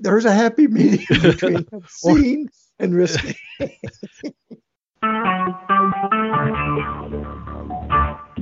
[0.00, 2.48] there's a happy medium between obscene
[2.78, 3.36] and risky.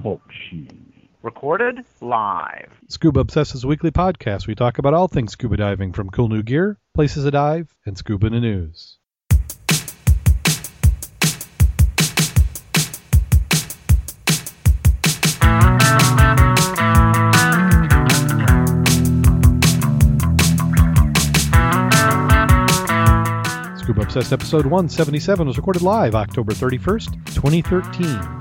[0.03, 0.23] Talk
[1.23, 2.73] Recorded live.
[2.89, 4.47] Scuba Obsessed Weekly Podcast.
[4.47, 7.99] We talk about all things scuba diving from cool new gear, places to dive, and
[7.99, 9.00] scuba in the news.
[24.01, 28.41] Obsessed episode 177 was recorded live October 31st, 2013.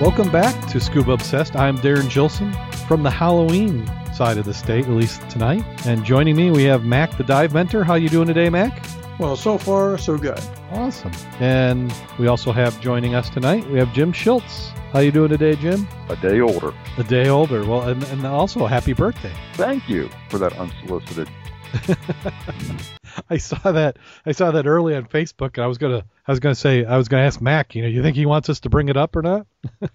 [0.00, 1.56] Welcome back to Scuba Obsessed.
[1.56, 2.52] I'm Darren Gilson
[2.88, 5.64] from the Halloween side of the state, at least tonight.
[5.86, 7.84] And joining me, we have Mac, the dive mentor.
[7.84, 8.82] How you doing today, Mac?
[9.18, 10.40] Well, so far, so good.
[10.72, 11.12] Awesome.
[11.38, 14.70] And we also have joining us tonight, we have Jim Schultz.
[14.92, 15.86] How you doing today, Jim?
[16.08, 16.74] A day older.
[16.98, 17.64] A day older.
[17.64, 19.32] Well, and, and also happy birthday.
[19.54, 21.28] Thank you for that unsolicited.
[23.30, 23.98] I saw that.
[24.26, 26.04] I saw that early on Facebook, and I was gonna.
[26.26, 26.84] I was gonna say.
[26.84, 27.74] I was gonna ask Mac.
[27.74, 29.46] You know, you think he wants us to bring it up or not?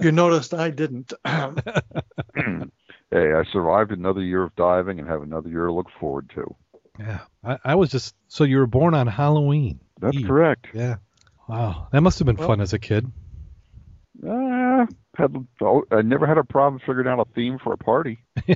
[0.00, 1.12] You noticed I didn't.
[1.24, 1.52] hey,
[3.14, 6.54] I survived another year of diving and have another year to look forward to.
[7.00, 7.20] Yeah.
[7.42, 8.14] I, I was just.
[8.28, 9.80] So you were born on Halloween.
[10.00, 10.26] That's Eve.
[10.26, 10.68] correct.
[10.74, 10.96] Yeah.
[11.48, 11.88] Wow.
[11.92, 13.10] That must have been Well- fun as a kid.
[14.22, 14.84] Uh,
[15.16, 18.18] had oh, I never had a problem figuring out a theme for a party.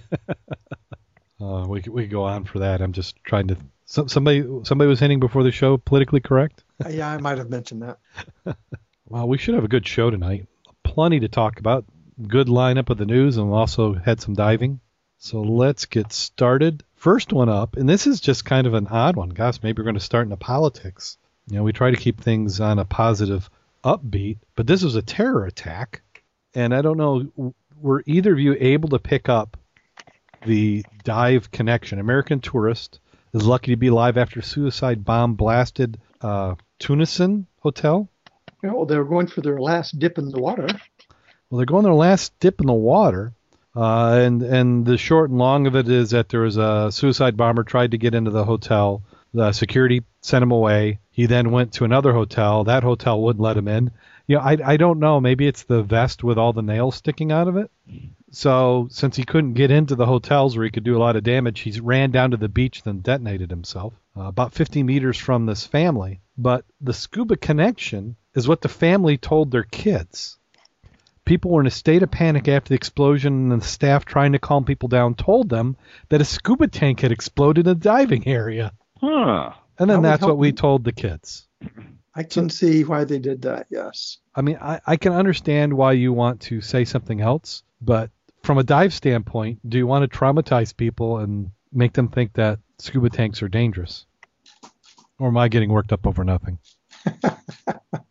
[1.41, 2.81] Uh, we could, we could go on for that.
[2.81, 3.57] I'm just trying to.
[3.87, 5.77] So, somebody somebody was hinting before the show.
[5.77, 6.63] Politically correct.
[6.89, 7.99] yeah, I might have mentioned that.
[9.07, 10.47] Well, we should have a good show tonight.
[10.83, 11.85] Plenty to talk about.
[12.27, 14.81] Good lineup of the news, and we also had some diving.
[15.19, 16.83] So let's get started.
[17.05, 19.29] First one up, and this is just kind of an odd one.
[19.29, 21.19] Gosh, maybe we're going to start into politics.
[21.51, 23.51] You know, we try to keep things on a positive
[23.85, 26.01] upbeat, but this was a terror attack,
[26.55, 27.53] and I don't know.
[27.79, 29.59] Were either of you able to pick up
[30.47, 32.01] the dive connection?
[32.01, 33.01] American tourist
[33.35, 38.09] is lucky to be alive after suicide bomb blasted uh, Tunisian Hotel.
[38.63, 40.69] You know, they were going for their last dip in the water.
[41.51, 43.35] Well, they're going their last dip in the water,
[43.77, 47.37] uh, and and the short and long of it is that there was a suicide
[47.37, 49.03] bomber tried to get into the hotel.
[49.33, 51.01] The security sent him away.
[51.11, 52.65] He then went to another hotel.
[52.65, 53.91] That hotel wouldn't let him in.
[54.27, 55.21] You know, I I don't know.
[55.21, 57.71] Maybe it's the vest with all the nails sticking out of it.
[58.31, 61.23] So since he couldn't get into the hotels where he could do a lot of
[61.23, 65.47] damage, he ran down to the beach then detonated himself uh, about 50 meters from
[65.47, 66.21] this family.
[66.37, 70.39] But the scuba connection is what the family told their kids.
[71.25, 74.39] People were in a state of panic after the explosion, and the staff trying to
[74.39, 75.77] calm people down told them
[76.11, 78.73] that a scuba tank had exploded in the diving area.
[79.01, 79.53] Huh.
[79.79, 81.49] And then would that's what we told the kids.
[82.15, 83.67] I can see why they did that.
[83.71, 84.19] Yes.
[84.35, 88.11] I mean, I, I can understand why you want to say something else, but
[88.43, 92.61] from a dive standpoint, do you want to traumatize people and make them think that
[92.79, 94.07] scuba tanks are dangerous?
[95.19, 96.59] Or am I getting worked up over nothing?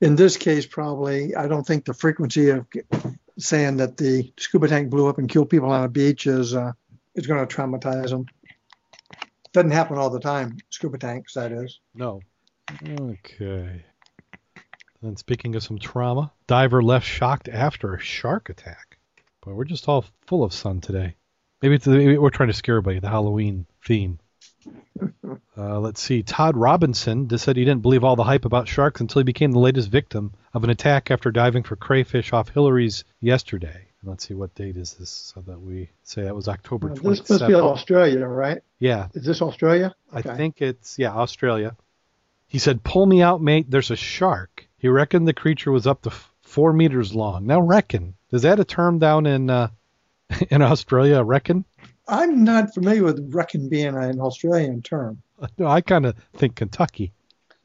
[0.00, 2.66] In this case, probably, I don't think the frequency of
[3.38, 6.72] saying that the scuba tank blew up and killed people on a beach is uh,
[7.14, 8.26] is going to traumatize them.
[9.52, 10.58] Doesn't happen all the time.
[10.68, 11.80] Scuba tanks, that is.
[11.94, 12.20] No.
[13.00, 13.84] Okay.
[15.02, 18.98] And speaking of some trauma, diver left shocked after a shark attack.
[19.42, 21.16] Boy, we're just all full of sun today.
[21.62, 22.98] Maybe, maybe we're trying to scare everybody.
[22.98, 24.18] The Halloween theme.
[25.58, 26.22] Uh, let's see.
[26.22, 29.52] Todd Robinson just said he didn't believe all the hype about sharks until he became
[29.52, 33.86] the latest victim of an attack after diving for crayfish off Hillarys yesterday.
[34.04, 37.20] Let's see what date is this, so that we say that was October This twenty
[37.20, 37.54] must be.
[37.54, 38.60] Australia, right?
[38.78, 39.94] Yeah, Is this Australia?
[40.12, 41.74] I think it's yeah, Australia.
[42.46, 43.70] He said, "Pull me out, mate.
[43.70, 47.46] There's a shark." He reckoned the creature was up to f- four meters long.
[47.46, 49.70] Now, reckon is that a term down in uh,
[50.50, 51.22] in Australia?
[51.24, 51.64] Reckon?
[52.08, 55.22] I'm not familiar with reckon being an Australian term.
[55.58, 57.12] No, I kind of think Kentucky.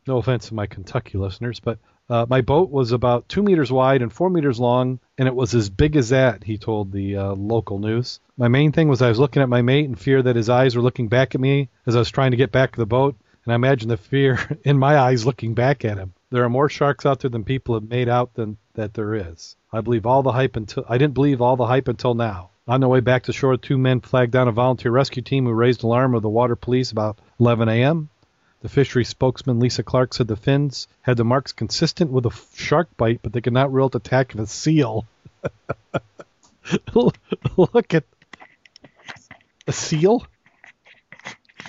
[0.07, 1.78] No offense to my Kentucky listeners, but
[2.09, 5.53] uh, my boat was about two meters wide and four meters long, and it was
[5.55, 6.43] as big as that.
[6.43, 8.20] He told the uh, local news.
[8.35, 10.76] My main thing was I was looking at my mate in fear that his eyes
[10.76, 13.16] were looking back at me as I was trying to get back to the boat,
[13.46, 16.14] and I imagine the fear in my eyes looking back at him.
[16.32, 19.55] There are more sharks out there than people have made out than that there is.
[19.72, 22.50] I believe all the hype until I didn't believe all the hype until now.
[22.72, 25.52] On their way back to shore, two men flagged down a volunteer rescue team who
[25.52, 28.08] raised alarm with the water police about 11 a.m.
[28.62, 32.88] The fishery spokesman Lisa Clark said the fins had the marks consistent with a shark
[32.96, 35.06] bite, but they could not rule out the attack of a seal.
[36.94, 38.06] Look at
[39.68, 40.26] a seal.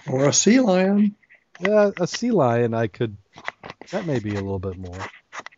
[0.09, 1.17] Or a sea lion.
[1.59, 3.17] Yeah, a sea lion, I could.
[3.91, 5.05] That may be a little bit more.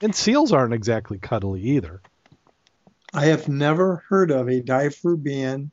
[0.01, 2.01] And seals aren't exactly cuddly either.
[3.15, 5.71] I have never heard of a diver being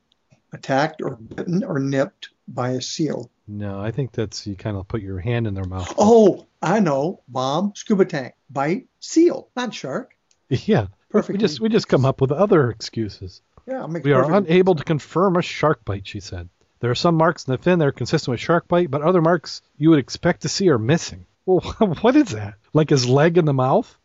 [0.52, 3.30] attacked or bitten or nipped by a seal.
[3.48, 5.92] No, I think that's you kind of put your hand in their mouth.
[5.98, 7.22] Oh, I know.
[7.28, 10.14] Bomb, scuba tank, bite, seal, not shark.
[10.48, 11.32] Yeah, Perfect.
[11.36, 13.40] we just we just come up with other excuses.
[13.66, 16.48] yeah, We are unable to confirm a shark bite, she said.
[16.80, 19.22] There are some marks in the fin that are consistent with shark bite, but other
[19.22, 21.24] marks you would expect to see are missing.
[21.46, 21.60] Well,
[22.02, 22.54] what is that?
[22.74, 23.96] Like his leg in the mouth?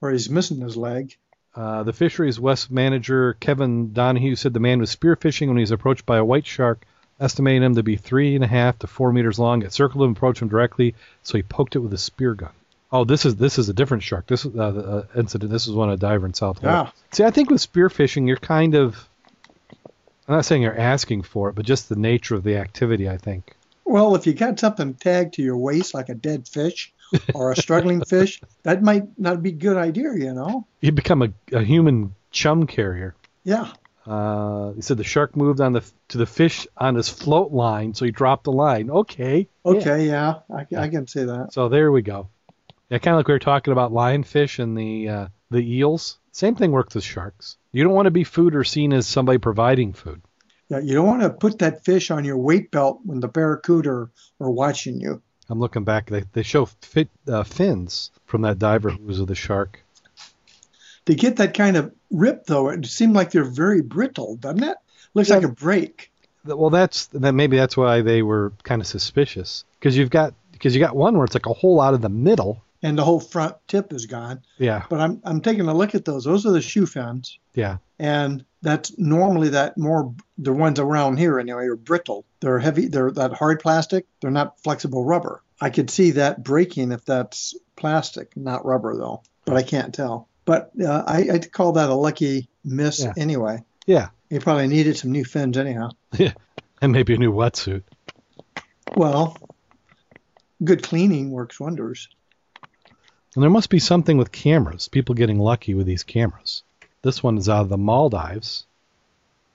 [0.00, 1.16] or he's missing his leg.
[1.54, 5.70] Uh, the fisheries west manager Kevin Donahue said the man was spearfishing when he was
[5.70, 6.86] approached by a white shark,
[7.20, 9.62] estimating him to be three and a half to four meters long.
[9.62, 12.52] It circled him, approached him directly, so he poked it with a spear gun.
[12.90, 14.26] Oh, this is this is a different shark.
[14.26, 14.62] This is uh,
[15.14, 15.50] uh, incident.
[15.50, 16.84] This is one a diver in South Florida.
[16.84, 17.02] Yeah.
[17.12, 19.08] See, I think with spearfishing, you're kind of.
[20.28, 23.08] I'm not saying you're asking for it, but just the nature of the activity.
[23.08, 23.56] I think.
[23.84, 26.92] Well, if you got something tagged to your waist like a dead fish
[27.34, 30.66] or a struggling fish, that might not be a good idea, you know?
[30.80, 33.14] You become a, a human chum carrier.
[33.44, 33.72] Yeah.
[34.06, 37.94] Uh, he said the shark moved on the to the fish on his float line,
[37.94, 38.90] so he dropped the line.
[38.90, 39.48] Okay.
[39.64, 41.52] Okay, yeah, I, I can see that.
[41.52, 42.28] So there we go.
[42.90, 46.18] Yeah, kind of like we were talking about lionfish and the uh, the eels.
[46.32, 47.56] Same thing works with sharks.
[47.70, 50.20] You don't want to be food or seen as somebody providing food.
[50.68, 53.90] Yeah, you don't want to put that fish on your weight belt when the barracuda
[53.90, 54.10] are,
[54.40, 55.22] are watching you.
[55.52, 56.08] I'm looking back.
[56.08, 59.84] They they show fit, uh, fins from that diver who was with the shark.
[61.06, 64.76] To get that kind of rip, though, it seemed like they're very brittle, doesn't it?
[65.14, 66.10] Looks like a break.
[66.44, 70.74] Well, that's then maybe that's why they were kind of suspicious because you've got because
[70.74, 72.64] you got one where it's like a hole out of the middle.
[72.84, 74.40] And the whole front tip is gone.
[74.58, 76.24] Yeah, But I'm I'm taking a look at those.
[76.24, 77.38] Those are the shoe fins.
[77.54, 77.76] yeah.
[77.98, 82.24] and that's normally that more the ones around here anyway are brittle.
[82.40, 82.88] They're heavy.
[82.88, 84.06] They're that hard plastic.
[84.20, 85.42] They're not flexible rubber.
[85.60, 89.22] I could see that breaking if that's plastic, not rubber though.
[89.44, 90.28] But I can't tell.
[90.44, 93.12] But uh, I, I'd call that a lucky miss Yeah.
[93.16, 93.62] anyway.
[93.86, 94.08] Yeah.
[94.30, 95.90] He probably needed some new fins anyhow.
[96.18, 96.32] Yeah,
[96.80, 97.82] and maybe a new wetsuit.
[98.96, 99.36] Well,
[100.64, 102.08] good cleaning works wonders.
[103.34, 104.88] And there must be something with cameras.
[104.88, 106.62] People getting lucky with these cameras.
[107.02, 108.64] This one is out of the Maldives.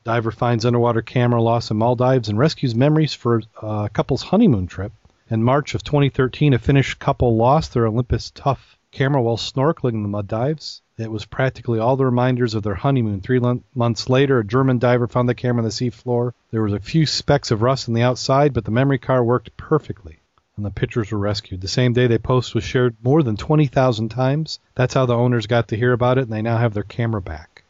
[0.03, 4.91] Diver finds underwater camera lost in Maldives and rescues memories for a couple's honeymoon trip.
[5.29, 10.03] In March of 2013, a Finnish couple lost their Olympus Tough camera while snorkeling in
[10.03, 10.81] the Maldives.
[10.97, 13.21] It was practically all the reminders of their honeymoon.
[13.21, 13.39] Three
[13.73, 16.33] months later, a German diver found the camera on the seafloor.
[16.51, 19.55] There was a few specks of rust on the outside, but the memory card worked
[19.55, 20.19] perfectly
[20.57, 21.61] and the pictures were rescued.
[21.61, 24.59] The same day, the post was shared more than 20,000 times.
[24.75, 27.21] That's how the owners got to hear about it, and they now have their camera
[27.21, 27.63] back.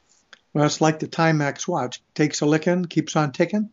[0.53, 2.01] Well, it's like the Timex watch.
[2.15, 3.69] Takes a licking, keeps on ticking.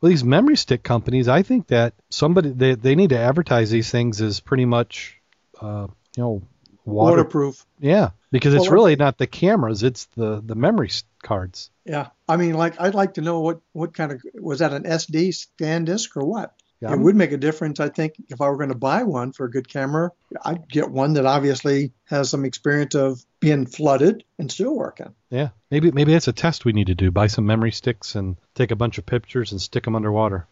[0.00, 3.90] Well, these memory stick companies, I think that somebody they, they need to advertise these
[3.90, 5.20] things as pretty much,
[5.60, 6.42] uh, you know,
[6.84, 7.16] water.
[7.16, 7.66] Waterproof.
[7.80, 10.90] Yeah, because it's Well, really not the cameras; it's the the memory
[11.22, 11.70] cards.
[11.86, 12.08] Yeah.
[12.28, 15.46] I mean, like, I'd like to know what, what kind of, was that an SD
[15.60, 16.54] SanDisk or what?
[16.80, 19.32] Yeah, it would make a difference, I think, if I were going to buy one
[19.32, 20.12] for a good camera.
[20.44, 25.14] I'd get one that obviously has some experience of being flooded and still working.
[25.30, 25.48] yeah.
[25.70, 27.10] Maybe maybe that's a test we need to do.
[27.10, 30.46] Buy some memory sticks and take a bunch of pictures and stick them underwater.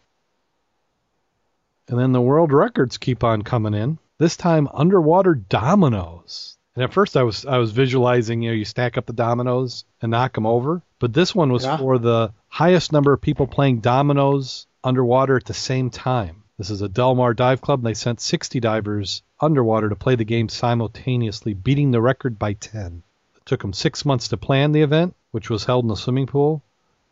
[1.87, 3.99] And then the world records keep on coming in.
[4.17, 6.57] This time underwater dominoes.
[6.75, 9.85] And at first I was I was visualizing, you know, you stack up the dominoes
[10.01, 10.81] and knock them over.
[10.99, 11.77] But this one was Yeah.
[11.77, 16.43] for the highest number of people playing dominoes underwater at the same time.
[16.57, 20.15] This is a Del Mar Dive Club, and they sent 60 divers underwater to play
[20.15, 23.03] the game simultaneously, beating the record by 10.
[23.35, 26.27] It took them six months to plan the event, which was held in a swimming
[26.27, 26.61] pool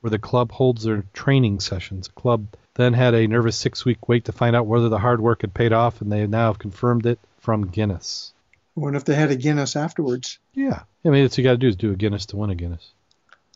[0.04, 2.08] where the club holds their training sessions.
[2.08, 5.22] The club then had a nervous six week wait to find out whether the hard
[5.22, 8.34] work had paid off, and they now have confirmed it from Guinness.
[8.76, 10.40] I wonder if they had a Guinness afterwards.
[10.54, 10.84] Yeah.
[11.06, 12.56] I mean, that's what you got to do is do a Guinness to win a
[12.56, 12.93] Guinness.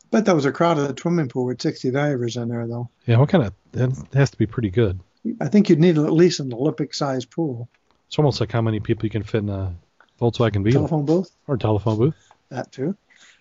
[0.10, 2.90] But that was a crowded swimming pool with 60 divers in there, though.
[3.06, 5.00] Yeah, what kind of, that has to be pretty good.
[5.42, 7.68] I think you'd need at least an Olympic sized pool.
[8.08, 9.76] It's almost like how many people you can fit in a
[10.20, 12.16] Volkswagen Beetle Telephone booth, or a telephone booth.
[12.50, 12.96] that too.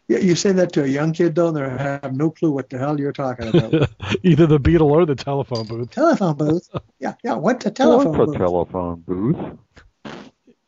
[0.08, 2.78] Yeah, you say that to a young kid, though, they have no clue what the
[2.78, 3.90] hell you're talking about.
[4.23, 5.90] Either the Beetle or the telephone booth.
[5.90, 6.68] telephone booth.
[7.00, 7.35] Yeah, yeah.
[7.35, 9.58] What's a telephone What's a telephone booth?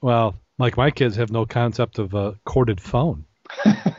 [0.00, 3.24] Well, like my kids have no concept of a corded phone.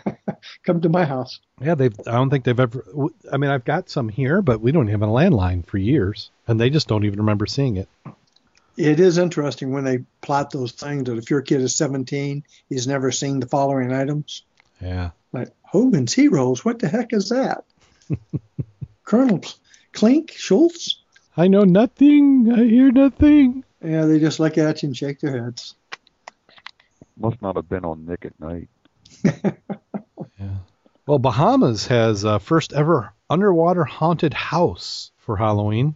[0.70, 1.40] Come to my house.
[1.60, 2.00] Yeah, they've.
[2.06, 2.86] I don't think they've ever.
[3.32, 6.62] I mean, I've got some here, but we don't have a landline for years, and
[6.62, 7.90] they just don't even remember seeing it.
[8.78, 12.86] It is interesting when they plot those things that if your kid is 17, he's
[12.86, 14.44] never seen the following items.
[14.80, 15.10] Yeah.
[15.34, 17.64] Like Hogan's Heroes, what the heck is that?
[19.04, 19.42] Colonel
[19.92, 21.02] Klink Schultz?
[21.36, 22.54] I know nothing.
[22.54, 23.64] I hear nothing.
[23.84, 25.74] Yeah, they just look at you and shake their heads.
[27.18, 28.70] Must not have been on Nick at night.
[30.40, 30.58] Yeah.
[31.06, 35.96] Well, Bahamas has uh, first ever underwater haunted house for Halloween.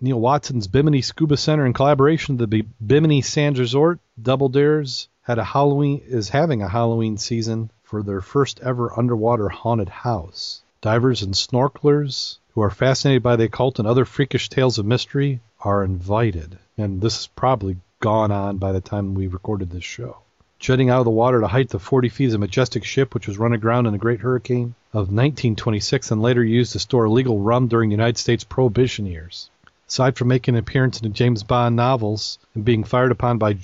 [0.00, 5.38] Neil Watson's Bimini Scuba Center, in collaboration with the Bimini Sands Resort, Double Dares had
[5.38, 10.62] a Halloween is having a Halloween season for their first ever underwater haunted house.
[10.80, 15.40] Divers and snorkelers who are fascinated by the occult and other freakish tales of mystery
[15.60, 16.58] are invited.
[16.76, 20.18] And this is probably gone on by the time we recorded this show.
[20.58, 23.28] Jutting out of the water to height of 40 feet is a majestic ship which
[23.28, 27.38] was run aground in the Great Hurricane of 1926 and later used to store illegal
[27.38, 29.50] rum during the United States Prohibition years.
[29.88, 33.56] Aside from making an appearance in the James Bond novels and being fired upon by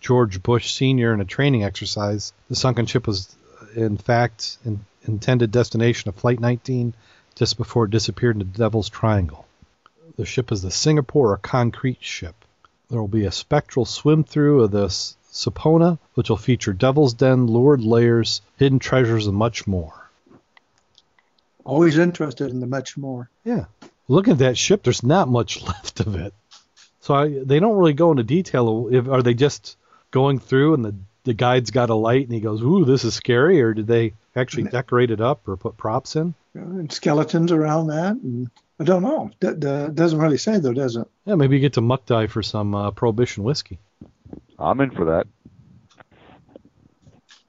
[0.00, 1.14] George Bush Sr.
[1.14, 3.34] in a training exercise, the sunken ship was,
[3.76, 6.94] in fact, an intended destination of Flight 19
[7.36, 9.46] just before it disappeared in the Devil's Triangle.
[10.16, 12.34] The ship is the Singapore a concrete ship.
[12.90, 17.14] There will be a spectral swim through of the S- Sapona, which will feature Devil's
[17.14, 20.10] Den, lured layers, hidden treasures, and much more.
[21.64, 23.30] Always interested in the much more.
[23.44, 23.66] Yeah.
[24.08, 26.34] Looking at that ship, there's not much left of it.
[27.00, 28.88] So I, they don't really go into detail.
[28.90, 29.76] If, are they just
[30.10, 30.94] going through and the,
[31.24, 33.62] the guide's got a light and he goes, ooh, this is scary?
[33.62, 36.34] Or did they actually decorate it up or put props in?
[36.54, 38.12] And skeletons around that.
[38.14, 39.30] And I don't know.
[39.40, 39.54] D-
[39.94, 41.06] doesn't really say though, does it?
[41.24, 43.78] Yeah, maybe you get to muck dive for some uh, Prohibition whiskey.
[44.60, 45.26] I'm in for that.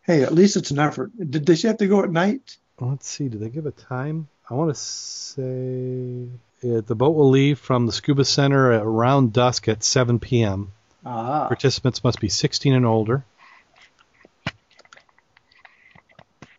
[0.04, 1.12] Hey, at least it's an effort.
[1.30, 2.58] Did she have to go at night?
[2.80, 4.28] Let's see, do they give a time?
[4.50, 6.28] I want to say
[6.64, 10.72] uh, the boat will leave from the scuba center at around dusk at 7 p.m.
[11.06, 13.24] Ah, Participants must be 16 and older.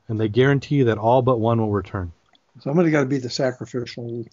[0.08, 2.12] And they guarantee that all but one will return.
[2.60, 4.24] somebody got to be the sacrificial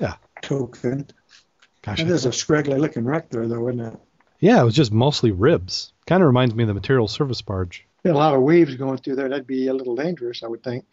[0.00, 0.14] Yeah.
[0.42, 1.06] token.
[1.82, 3.98] Gosh, That is a scraggly looking wreck there, though, isn't it?
[4.40, 5.92] Yeah, it was just mostly ribs.
[6.06, 7.84] Kind of reminds me of the material service barge.
[8.04, 9.28] Got a lot of waves going through there.
[9.28, 10.84] That'd be a little dangerous, I would think.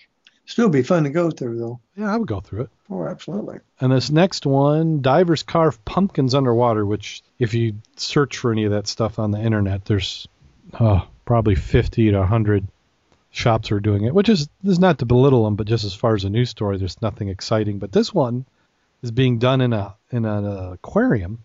[0.46, 1.80] Still be fun to go through, though.
[1.96, 2.70] Yeah, I would go through it.
[2.90, 3.60] Oh, absolutely.
[3.80, 8.72] And this next one, divers carve pumpkins underwater, which if you search for any of
[8.72, 10.28] that stuff on the internet, there's
[10.80, 12.68] oh, probably 50 to 100
[13.32, 16.14] shops are doing it, which is, is not to belittle them, but just as far
[16.14, 17.80] as a news story, there's nothing exciting.
[17.80, 18.46] But this one
[19.02, 21.44] is being done in a in an aquarium,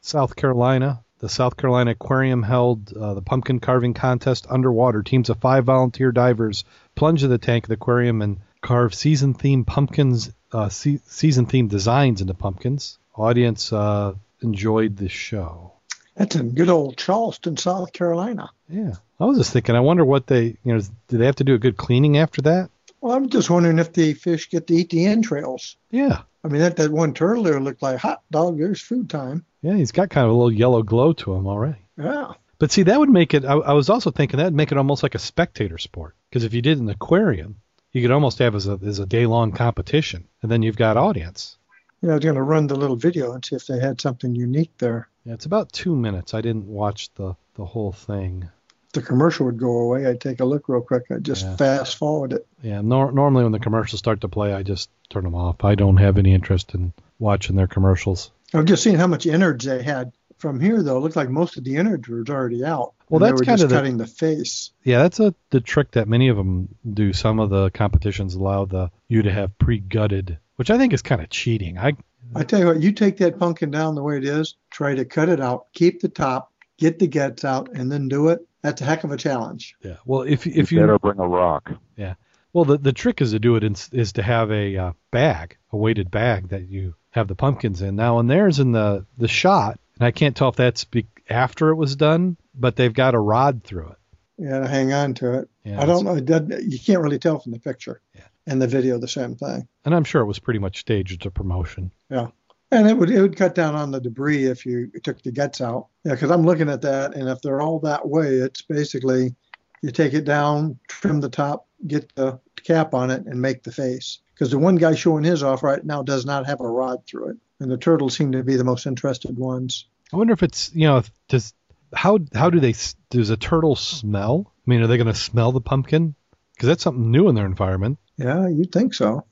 [0.00, 1.02] South Carolina.
[1.20, 5.02] The South Carolina Aquarium held uh, the pumpkin carving contest underwater.
[5.02, 9.66] Teams of five volunteer divers plunge in the tank of the aquarium and carve season-themed
[9.66, 12.98] pumpkins, uh, se- season-themed designs into pumpkins.
[13.16, 15.72] Audience uh, enjoyed the show.
[16.14, 18.50] That's in good old Charleston, South Carolina.
[18.68, 19.74] Yeah, I was just thinking.
[19.74, 22.42] I wonder what they, you know, do they have to do a good cleaning after
[22.42, 22.70] that?
[23.00, 25.76] Well, I'm just wondering if the fish get to eat the entrails.
[25.90, 28.58] Yeah, I mean, that, that one turtle there looked like hot dog.
[28.58, 29.44] There's food time.
[29.62, 31.78] Yeah, he's got kind of a little yellow glow to him already.
[31.96, 32.32] Yeah.
[32.58, 33.44] But see, that would make it.
[33.44, 36.14] I, I was also thinking that would make it almost like a spectator sport.
[36.28, 37.56] Because if you did an aquarium,
[37.92, 40.96] you could almost have as a as a day long competition, and then you've got
[40.96, 41.56] audience.
[42.02, 44.34] Yeah, I was going to run the little video and see if they had something
[44.34, 45.08] unique there.
[45.24, 46.34] Yeah, it's about two minutes.
[46.34, 48.48] I didn't watch the the whole thing.
[48.94, 50.06] The commercial would go away.
[50.06, 51.04] I'd take a look real quick.
[51.10, 51.56] I'd just Yeah.
[51.56, 52.46] fast forward it.
[52.62, 55.62] Yeah, nor- normally when the commercials start to play, I just turn them off.
[55.64, 58.30] I don't have any interest in watching their commercials.
[58.54, 60.12] I've just seen how much innards they had.
[60.38, 62.94] From here, though, it looked like most of the innards was already out.
[63.08, 64.70] Well, that's kind just of the- cutting the face.
[64.84, 67.12] Yeah, that's a the trick that many of them do.
[67.12, 71.20] Some of the competitions allow the you to have pre-gutted, which I think is kind
[71.20, 71.76] of cheating.
[71.78, 71.96] I
[72.36, 75.04] I tell you what, you take that pumpkin down the way it is, try to
[75.04, 78.46] cut it out, keep the top, get the guts out, and then do it.
[78.62, 79.76] That's a heck of a challenge.
[79.82, 79.96] yeah.
[80.04, 81.72] Well, if if you you better bring a rock.
[81.96, 82.14] Yeah.
[82.52, 85.56] Well, the the trick is to do it in, is to have a uh, bag,
[85.72, 87.96] a weighted bag that you have the pumpkins in.
[87.96, 91.70] Now, and there's in the the shot, and I can't tell if that's be, after
[91.70, 93.96] it was done, but they've got a rod through it.
[94.38, 95.50] Yeah, to hang on to it.
[95.64, 96.14] Yeah, I don't know.
[96.14, 98.00] You can't really tell from the picture.
[98.14, 98.22] Yeah.
[98.46, 99.68] And the video, the same thing.
[99.84, 101.90] And I'm sure it was pretty much staged to promotion.
[102.08, 102.28] Yeah.
[102.70, 105.60] And it would it would cut down on the debris if you took the guts
[105.60, 105.88] out.
[106.04, 109.34] Yeah, because I'm looking at that, and if they're all that way, it's basically
[109.82, 113.72] you take it down, trim the top, get the cap on it, and make the
[113.72, 114.18] face.
[114.34, 117.30] Because the one guy showing his off right now does not have a rod through
[117.30, 119.86] it, and the turtles seem to be the most interested ones.
[120.12, 121.52] I wonder if it's you know does
[121.92, 124.52] how how do they s- does a turtle smell?
[124.66, 126.14] I mean, are they going to smell the pumpkin?
[126.54, 127.98] Because that's something new in their environment.
[128.16, 129.24] Yeah, you'd think so.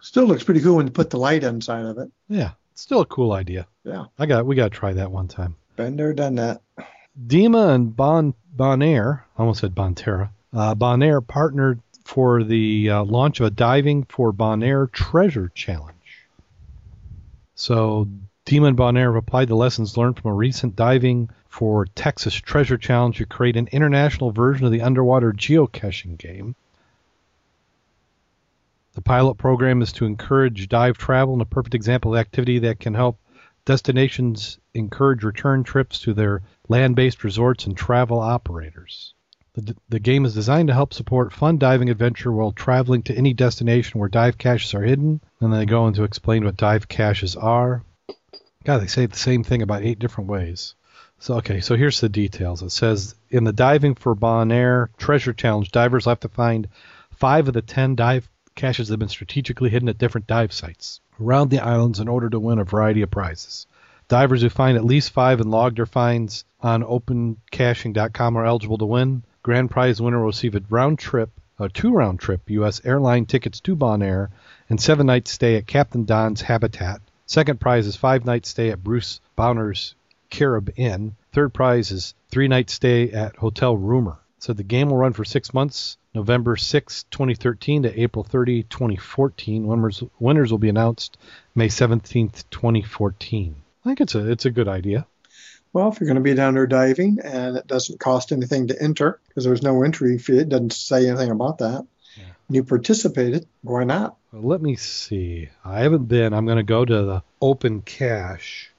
[0.00, 2.10] Still looks pretty cool when you put the light inside of it.
[2.28, 3.66] Yeah, it's still a cool idea.
[3.84, 4.06] Yeah.
[4.18, 5.56] I got we got to try that one time.
[5.76, 6.62] Been there, done that.
[7.26, 10.30] DEMA and Bon Bonaire, I almost said Bonterra.
[10.52, 15.94] Uh, Bonaire partnered for the uh, launch of a diving for Bonaire Treasure Challenge.
[17.54, 18.08] So
[18.44, 23.16] Team Bonaire have applied the lessons learned from a recent diving for Texas Treasure Challenge
[23.16, 26.54] to create an international version of the underwater geocaching game.
[28.92, 32.80] The pilot program is to encourage dive travel and a perfect example of activity that
[32.80, 33.18] can help
[33.64, 39.14] destinations encourage return trips to their land based resorts and travel operators.
[39.56, 43.32] The, the game is designed to help support fun diving adventure while traveling to any
[43.32, 45.20] destination where dive caches are hidden.
[45.40, 47.84] And then they go on to explain what dive caches are.
[48.64, 50.74] God, they say the same thing about eight different ways.
[51.20, 52.62] So okay, so here's the details.
[52.62, 56.68] It says in the diving for Bonaire Treasure Challenge, divers have to find
[57.12, 61.00] five of the ten dive caches that have been strategically hidden at different dive sites
[61.20, 63.66] around the islands in order to win a variety of prizes.
[64.08, 68.84] Divers who find at least five and log their finds on opencaching.com are eligible to
[68.84, 69.22] win.
[69.44, 72.80] Grand prize winner will receive a round trip, a two round trip U.S.
[72.82, 74.30] airline tickets to Bonaire,
[74.70, 77.02] and seven night stay at Captain Don's Habitat.
[77.26, 79.94] Second prize is five night stay at Bruce Bowker's
[80.30, 81.16] Carib Inn.
[81.34, 84.16] Third prize is three night stay at Hotel Rumor.
[84.38, 89.66] So the game will run for six months, November 6, 2013 to April 30, 2014.
[89.66, 91.18] Winners, winners will be announced
[91.54, 93.56] May 17th, 2014.
[93.84, 95.06] I think it's a it's a good idea.
[95.74, 98.80] Well, if you're going to be down there diving and it doesn't cost anything to
[98.82, 101.84] enter because there's no entry fee, it doesn't say anything about that.
[102.16, 102.24] Yeah.
[102.48, 104.16] And you participated, why not?
[104.32, 105.48] Well, let me see.
[105.64, 106.32] I haven't been.
[106.32, 108.70] I'm going to go to the Open Cache.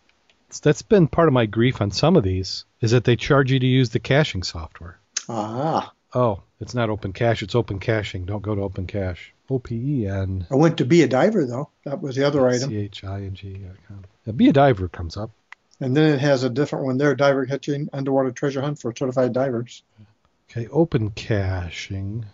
[0.64, 3.60] That's been part of my grief on some of these is that they charge you
[3.60, 4.98] to use the caching software.
[5.28, 7.44] Ah, Oh, it's not Open Cache.
[7.44, 8.26] It's Open Caching.
[8.26, 9.34] Don't go to Open Cache.
[9.50, 11.70] O P E N I went to be a diver though.
[11.84, 12.70] That was the other item.
[12.70, 13.60] C H I N G.
[14.34, 15.30] Be a diver comes up.
[15.80, 19.34] And then it has a different one there, diver catching underwater treasure hunt for certified
[19.34, 19.84] divers.
[20.50, 22.26] Okay, Open Caching.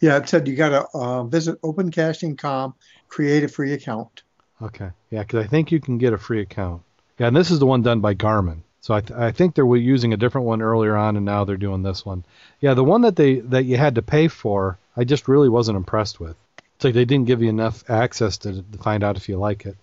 [0.00, 2.74] Yeah, it said you got to uh, visit opencaching.com,
[3.08, 4.22] create a free account.
[4.62, 6.82] Okay, yeah, because I think you can get a free account.
[7.18, 8.62] Yeah, and this is the one done by Garmin.
[8.80, 11.44] So I, th- I think they were using a different one earlier on, and now
[11.44, 12.24] they're doing this one.
[12.60, 15.76] Yeah, the one that they that you had to pay for, I just really wasn't
[15.76, 16.36] impressed with.
[16.76, 19.66] It's like they didn't give you enough access to, to find out if you like
[19.66, 19.76] it.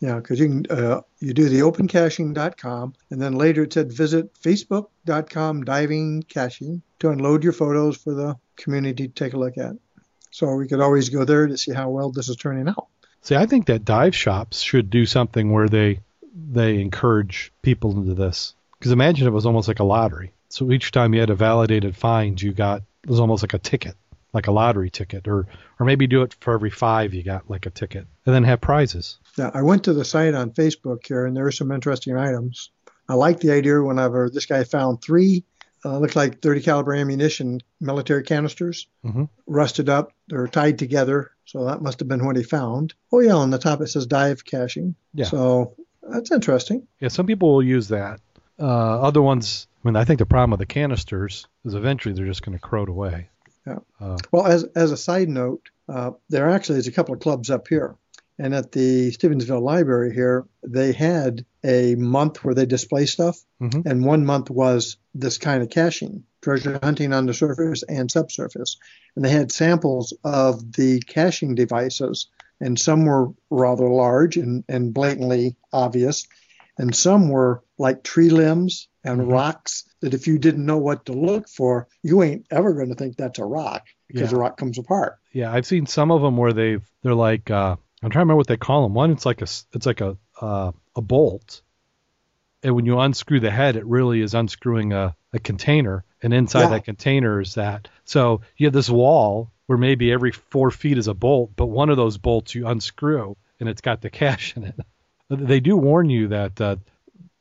[0.00, 4.32] Yeah, because you can uh, you do the opencaching.com, and then later it said visit
[4.34, 9.76] facebook.com diving caching to unload your photos for the community to take a look at.
[10.30, 12.86] So we could always go there to see how well this is turning out.
[13.22, 16.00] See, I think that dive shops should do something where they
[16.32, 18.54] they encourage people into this.
[18.78, 20.32] Because imagine it was almost like a lottery.
[20.48, 23.58] So each time you had a validated find, you got it was almost like a
[23.58, 23.96] ticket,
[24.32, 25.46] like a lottery ticket, or
[25.78, 28.60] or maybe do it for every five you got like a ticket, and then have
[28.60, 29.18] prizes.
[29.36, 32.70] Now, I went to the site on Facebook here, and there are some interesting items.
[33.08, 35.44] I like the idea whenever this guy found three,
[35.84, 40.12] uh, looked like 30 caliber ammunition military canisters, hmm rusted up.
[40.28, 42.94] They're tied together, so that must have been what he found.
[43.12, 44.94] Oh yeah, on the top it says dive caching.
[45.14, 45.24] Yeah.
[45.24, 46.86] So that's interesting.
[47.00, 48.20] Yeah, some people will use that.
[48.58, 52.26] Uh, other ones, I mean, I think the problem with the canisters is eventually they're
[52.26, 53.30] just going to corrode away.
[53.68, 53.78] Yeah.
[54.00, 57.50] Uh, Well, as as a side note, uh, there actually is a couple of clubs
[57.50, 57.96] up here,
[58.38, 63.84] and at the Stevensville Library here, they had a month where they display stuff, Mhm.
[63.86, 68.76] and one month was this kind of caching, treasure hunting on the surface and subsurface,
[69.16, 72.28] and they had samples of the caching devices,
[72.60, 76.26] and some were rather large and, and blatantly obvious,
[76.78, 79.32] and some were like tree limbs and Mhm.
[79.32, 82.94] rocks that if you didn't know what to look for, you ain't ever going to
[82.94, 84.28] think that's a rock because Yeah.
[84.28, 85.18] the rock comes apart.
[85.32, 88.36] Yeah, I've seen some of them where they've they're like uh, I'm trying to remember
[88.36, 88.94] what they call them.
[88.94, 91.62] One, it's like a it's like a uh, a bolt,
[92.62, 96.62] and when you unscrew the head, it really is unscrewing a, a container, and inside
[96.62, 96.68] Yeah.
[96.70, 97.88] that container is that.
[98.04, 101.90] So you have this wall where maybe every four feet is a bolt, but one
[101.90, 104.74] of those bolts you unscrew, and it's got the cash in it.
[105.30, 106.76] They do warn you that uh,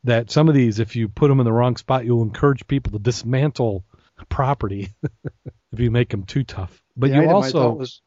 [0.08, 2.94] that some of these, if you put them in the wrong spot, you'll encourage people
[2.94, 3.84] to dismantle
[4.30, 4.90] property
[5.72, 6.82] if you make them too tough.
[6.96, 8.02] But the you also was,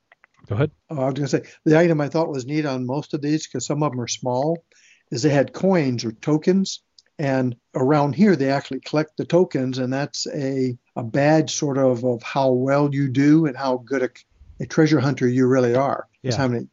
[0.47, 0.71] go ahead.
[0.89, 3.21] oh, I was going to say the item I thought was neat on most of
[3.21, 4.65] these because some of them are small,
[5.11, 6.83] is they had coins or tokens,
[7.19, 12.05] and around here they actually collect the tokens, and that's a a badge sort of
[12.05, 14.11] of how well you do and how good a,
[14.59, 16.09] a treasure hunter you really are.
[16.23, 16.37] Yeah.
[16.37, 16.67] how many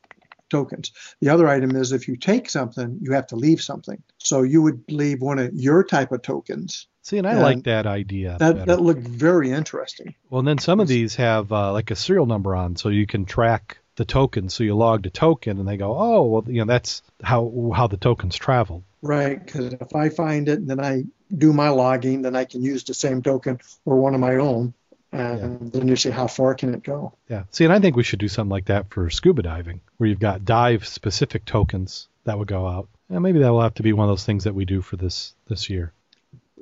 [0.49, 0.91] tokens.
[1.21, 4.01] The other item is if you take something, you have to leave something.
[4.17, 6.88] So you would leave one of your type of tokens.
[7.01, 8.36] See, and I And like that idea.
[8.39, 8.65] That better.
[8.65, 10.15] that looked very interesting.
[10.29, 13.07] well, and then some of these have uh, like a serial number on, so you
[13.07, 14.49] can track the token.
[14.49, 17.88] So you log the token, and they go, "Oh, well, you know, that's how how
[17.88, 21.03] the tokens traveled." Right, because if I find it and then I
[21.36, 24.73] do my logging, then I can use the same token or one of my own,
[25.12, 27.13] and then you see how far can it go.
[27.30, 27.43] Yeah.
[27.52, 30.20] See, and I think we should do something like that for scuba diving, where you've
[30.20, 33.93] got dive specific tokens that would go out, And maybe that will have to be
[33.93, 35.93] one of those things that we do for this this year.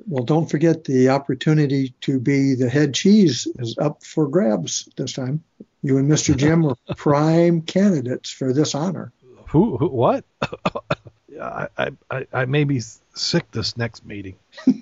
[0.06, 5.12] Well, don't forget the opportunity to be the head cheese is up for grabs this
[5.14, 5.42] time.
[5.82, 6.36] You and Mr.
[6.42, 9.12] Jim were prime candidates for this honor.
[9.48, 9.76] Who?
[9.76, 10.24] who what?
[11.40, 11.68] I,
[12.10, 12.80] I I may be
[13.14, 14.36] sick this next meeting.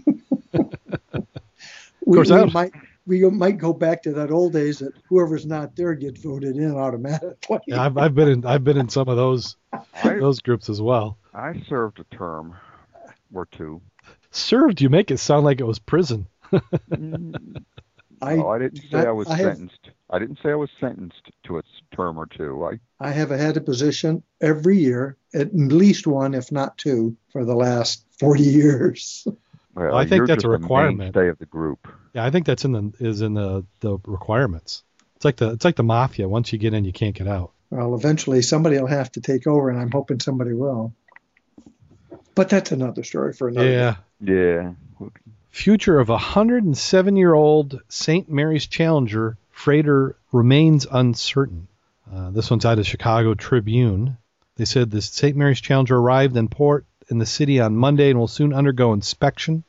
[2.07, 2.73] We, course, we I- might
[3.07, 6.77] we might go back to that old days that whoever's not there gets voted in
[6.77, 7.59] automatically.
[7.67, 10.81] Yeah, I've I've been in I've been in some of those I, those groups as
[10.81, 11.19] well.
[11.35, 12.55] I served a term
[13.33, 13.81] or two.
[14.31, 16.27] Served, you make it sound like it was prison.
[16.53, 16.59] I
[16.91, 17.63] mm,
[18.23, 19.91] no, I didn't say I was I have- sentenced.
[20.11, 21.63] I didn't say I was sentenced to a
[21.95, 22.65] term or two.
[22.65, 27.45] I I have had a position every year, at least one, if not two, for
[27.45, 29.27] the last 40 years.
[29.75, 30.99] Well, I think that's a requirement.
[30.99, 31.89] mainstay of the group.
[32.13, 34.83] Yeah, I think that's in the is in the the requirements.
[35.17, 36.29] It's like the it's like the mafia.
[36.29, 37.53] Once you get in, you can't get out.
[37.71, 40.93] Well, eventually somebody will have to take over, and I'm hoping somebody will.
[42.35, 43.71] But that's another story for another.
[43.71, 43.97] Yeah.
[44.21, 44.73] Yeah.
[45.51, 48.29] Future of a 107 year old St.
[48.29, 51.69] Mary's Challenger freighter remains uncertain.
[52.13, 54.17] Uh, this one's out of Chicago Tribune.
[54.57, 55.37] They said the St.
[55.37, 59.65] Mary's Challenger arrived in port in the city on Monday and will soon undergo inspection.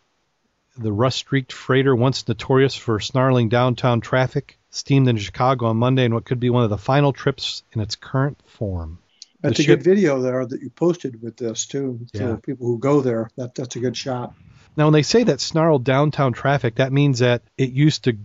[0.78, 6.06] The rust streaked freighter, once notorious for snarling downtown traffic, steamed into Chicago on Monday
[6.06, 9.00] in what could be one of the final trips in its current form.
[9.42, 12.00] That's The a good video there that you posted with this too.
[12.14, 12.38] Yeah.
[12.44, 14.34] People who go there, that that's a good shot.
[14.76, 18.18] Now, when they say that snarled downtown traffic, that means that it used to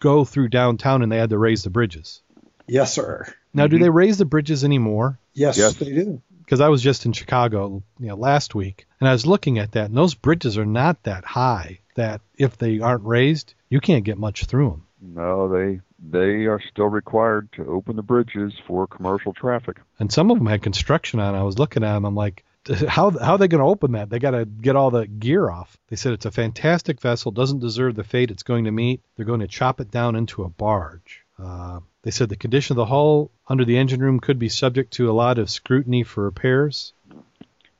[0.00, 2.22] go through downtown and they had to raise the bridges.
[2.66, 3.26] Yes, sir.
[3.52, 3.84] Now, do mm-hmm.
[3.84, 5.18] they raise the bridges anymore?
[5.34, 5.74] Yes, Yes.
[5.74, 6.22] they do.
[6.48, 9.72] Because I was just in Chicago, you know, last week, and I was looking at
[9.72, 11.80] that, and those bridges are not that high.
[11.94, 14.86] That if they aren't raised, you can't get much through them.
[15.02, 19.76] No, they they are still required to open the bridges for commercial traffic.
[19.98, 21.34] And some of them had construction on.
[21.34, 22.06] I was looking at them.
[22.06, 22.44] I'm like,
[22.88, 24.08] how how are they going to open that?
[24.08, 25.76] They got to get all the gear off.
[25.88, 29.02] They said it's a fantastic vessel, doesn't deserve the fate it's going to meet.
[29.16, 31.26] They're going to chop it down into a barge.
[31.38, 34.94] Uh, they said the condition of the hull under the engine room could be subject
[34.94, 36.94] to a lot of scrutiny for repairs.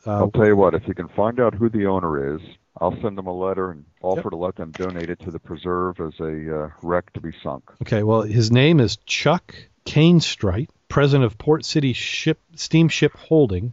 [0.06, 2.42] Uh, I'll tell you what, if you can find out who the owner is,
[2.78, 5.98] I'll send them a letter and offer to let them donate it to the preserve
[6.00, 7.70] as a uh, wreck to be sunk.
[7.80, 9.54] Okay, well, his name is Chuck
[9.86, 13.72] Canestraight, president of Port City Ship Steamship Holding,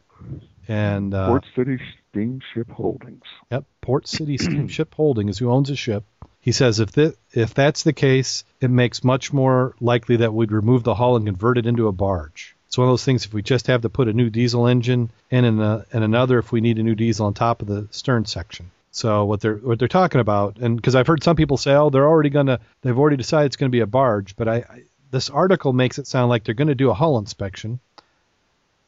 [0.70, 3.26] and uh, Port City Steamship Holdings.
[3.52, 6.06] yep, Port City Steamship Holding is who owns the ship.
[6.46, 10.52] He says if that if that's the case, it makes much more likely that we'd
[10.52, 12.56] remove the hull and convert it into a barge.
[12.68, 13.26] It's one of those things.
[13.26, 16.38] If we just have to put a new diesel engine in and, a, and another,
[16.38, 18.70] if we need a new diesel on top of the stern section.
[18.92, 21.90] So what they're what they're talking about, and because I've heard some people say, oh,
[21.90, 25.32] they're already gonna, they've already decided it's gonna be a barge, but I, I this
[25.32, 27.80] article makes it sound like they're gonna do a hull inspection.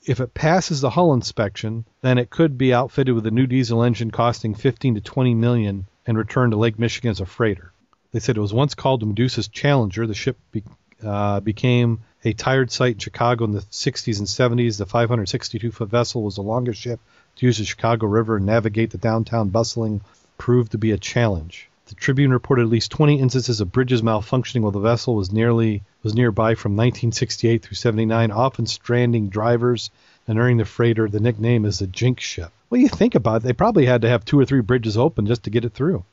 [0.05, 3.81] If it passes the hull inspection, then it could be outfitted with a new diesel
[3.81, 7.71] engine costing 15 to 20 million and returned to Lake Michigan as a freighter.
[8.13, 10.07] They said it was once called the Medusa's Challenger.
[10.07, 10.63] The ship be,
[11.03, 14.77] uh, became a tired sight in Chicago in the 60s and 70s.
[14.77, 16.99] The 562 foot vessel was the longest ship
[17.35, 20.01] to use the Chicago River and navigate the downtown bustling
[20.37, 21.69] proved to be a challenge.
[21.87, 25.83] The Tribune reported at least 20 instances of bridges malfunctioning while the vessel was nearly
[26.03, 29.89] was nearby from 1968 through 79, often stranding drivers
[30.27, 32.51] and earning the freighter the nickname as the Jinx ship.
[32.69, 35.25] Well, you think about it, they probably had to have two or three bridges open
[35.25, 36.03] just to get it through.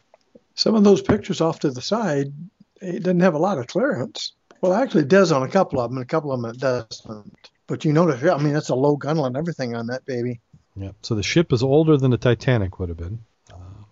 [0.54, 2.32] Some of those pictures off to the side,
[2.80, 4.32] it doesn't have a lot of clearance.
[4.60, 6.58] Well, actually, it does on a couple of them, and a couple of them it
[6.58, 7.50] doesn't.
[7.66, 10.40] But you notice, I mean, it's a low gunwale and everything on that baby.
[10.76, 10.92] Yeah.
[11.02, 13.20] So the ship is older than the Titanic would have been.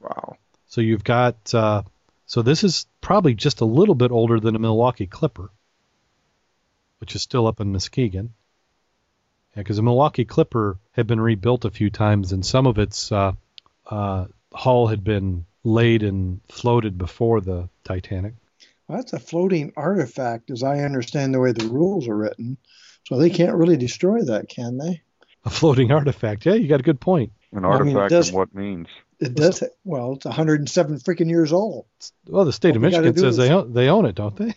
[0.01, 0.37] Wow.
[0.67, 1.83] So you've got uh,
[2.33, 5.51] so this is probably just a little bit older than a Milwaukee Clipper,
[6.99, 8.33] which is still up in Muskegon.
[9.55, 13.13] Yeah, because the Milwaukee Clipper had been rebuilt a few times, and some of its
[13.13, 13.33] uh,
[13.87, 18.35] uh, hull had been laid and floated before the Titanic.
[18.89, 22.57] Well, that's a floating artifact, as I understand the way the rules are written.
[23.05, 25.03] So they can't really destroy that, can they?
[25.45, 26.47] A floating artifact.
[26.47, 27.33] Yeah, you got a good point.
[27.53, 28.89] An Well, I mean, artifact does- in what means?
[29.23, 29.63] It does.
[29.85, 31.87] Well, it's 107 freaking years old.
[32.27, 34.53] Well, the state What of Michigan says they own, they own it, don't they?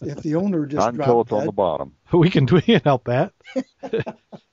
[0.00, 1.94] If the owner just Not until dropped it's on the bottom.
[2.12, 3.32] we can we can help that.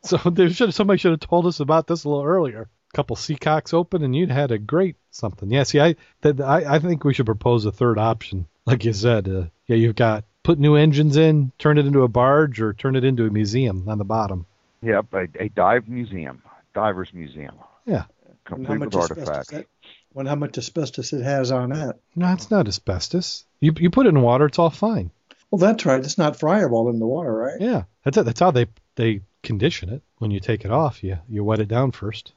[0.04, 2.70] so there should somebody should have told us about this a little earlier.
[2.94, 5.50] A couple seacocks open, and you'd had a great something.
[5.50, 8.94] Yeah, see, I that, I, I think we should propose a third option, like you
[8.94, 9.28] said.
[9.28, 12.96] Uh, yeah, you've got put new engines in, turn it into a barge, or turn
[12.96, 14.46] it into a museum on the bottom.
[14.84, 16.44] Yep, a, a dive museum,
[16.76, 17.56] divers museum.
[17.86, 18.04] Yeah.
[18.52, 19.50] And how Complete much with asbestos artifacts.
[19.52, 19.68] that,
[20.14, 21.96] when how much asbestos it has on it.
[22.16, 23.46] No, it's not asbestos.
[23.60, 25.12] You you put it in water, it's all fine.
[25.50, 26.00] Well, that's right.
[26.00, 27.60] It's not friable in the water, right?
[27.60, 28.26] Yeah, that's it.
[28.26, 30.02] That's how they they condition it.
[30.20, 32.34] When you take it off, you you wet it down first.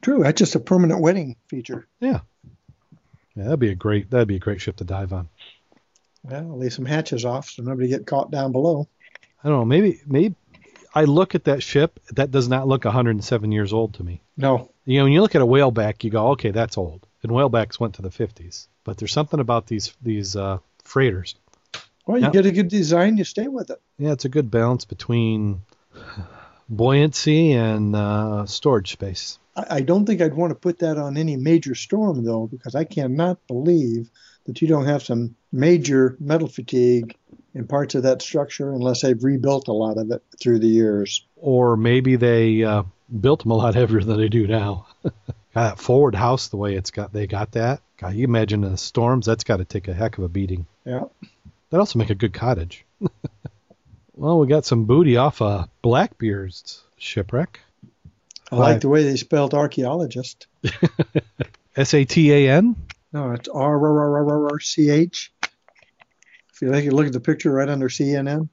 [0.00, 1.86] True, that's just a permanent wetting feature.
[2.00, 2.20] Yeah.
[3.34, 5.28] Yeah, that'd be a great that'd be a great ship to dive on.
[6.24, 8.88] Well, leave some hatches off so nobody get caught down below.
[9.42, 9.64] I don't know.
[9.64, 10.34] Maybe maybe
[11.00, 12.00] I look at that ship.
[12.12, 14.20] That does not look 107 years old to me.
[14.36, 17.06] No, You know, when you look at a whaleback, you go, okay, that's old.
[17.22, 18.66] And whalebacks went to the 50s.
[18.84, 21.34] But there's something about these these uh, freighters.
[22.06, 22.30] well, you Yeah.
[22.32, 23.80] get a good design, you stay with it.
[23.98, 25.60] Yeah, it's a good balance between
[26.68, 29.38] buoyancy and uh, storage space.
[29.56, 32.74] I, I don't think I'd want to put that on any major storm though, because
[32.74, 34.10] I cannot believe
[34.46, 37.14] that you don't have some major metal fatigue
[37.54, 41.24] in parts of that structure unless they've rebuilt a lot of it through the years.
[41.36, 42.84] Or maybe they uh,
[43.20, 44.86] built them a lot heavier than they do now.
[45.02, 45.14] got
[45.54, 47.12] that forward house the way it's got.
[47.12, 47.80] They got that.
[47.96, 50.66] God, you imagine the storms, that's got to take a heck of a beating.
[50.84, 51.04] Yeah.
[51.70, 52.84] That'd also make a good cottage.
[54.14, 57.60] well, we got some booty off uh, Blackbeard's shipwreck.
[58.50, 60.46] I like the way they spelled archaeologist.
[61.76, 62.76] S A T A N.
[63.12, 65.32] No, it's R R R R R C H.
[66.58, 68.48] If you like, you look at the picture right under CNN.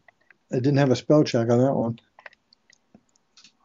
[0.52, 2.00] It didn't have a spell check on that one.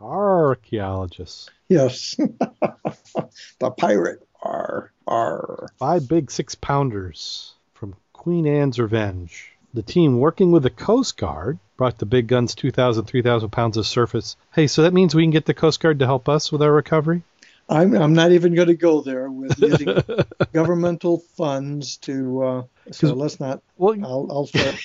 [0.00, 1.50] Archaeologists.
[1.68, 2.14] Yes,
[3.58, 4.26] the pirate.
[4.42, 5.68] R R.
[5.78, 9.52] Five big six pounders from Queen Anne's Revenge.
[9.74, 13.86] The team working with the Coast Guard brought the big guns 2,000, 3,000 pounds of
[13.86, 14.36] surface.
[14.54, 16.72] Hey, so that means we can get the Coast Guard to help us with our
[16.72, 17.24] recovery?
[17.70, 19.96] I'm I'm not even going to go there with using
[20.52, 22.42] governmental funds to.
[22.42, 23.62] Uh, so let's not.
[23.78, 24.76] Well, I'll I'll start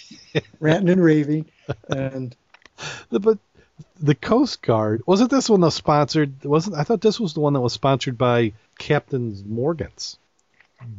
[0.59, 1.45] ranting and raving,
[1.89, 2.35] and
[3.09, 3.39] the- but
[3.99, 6.45] the Coast Guard wasn't this one that was sponsored?
[6.45, 10.17] Wasn't I thought this was the one that was sponsored by Captain Morgan's,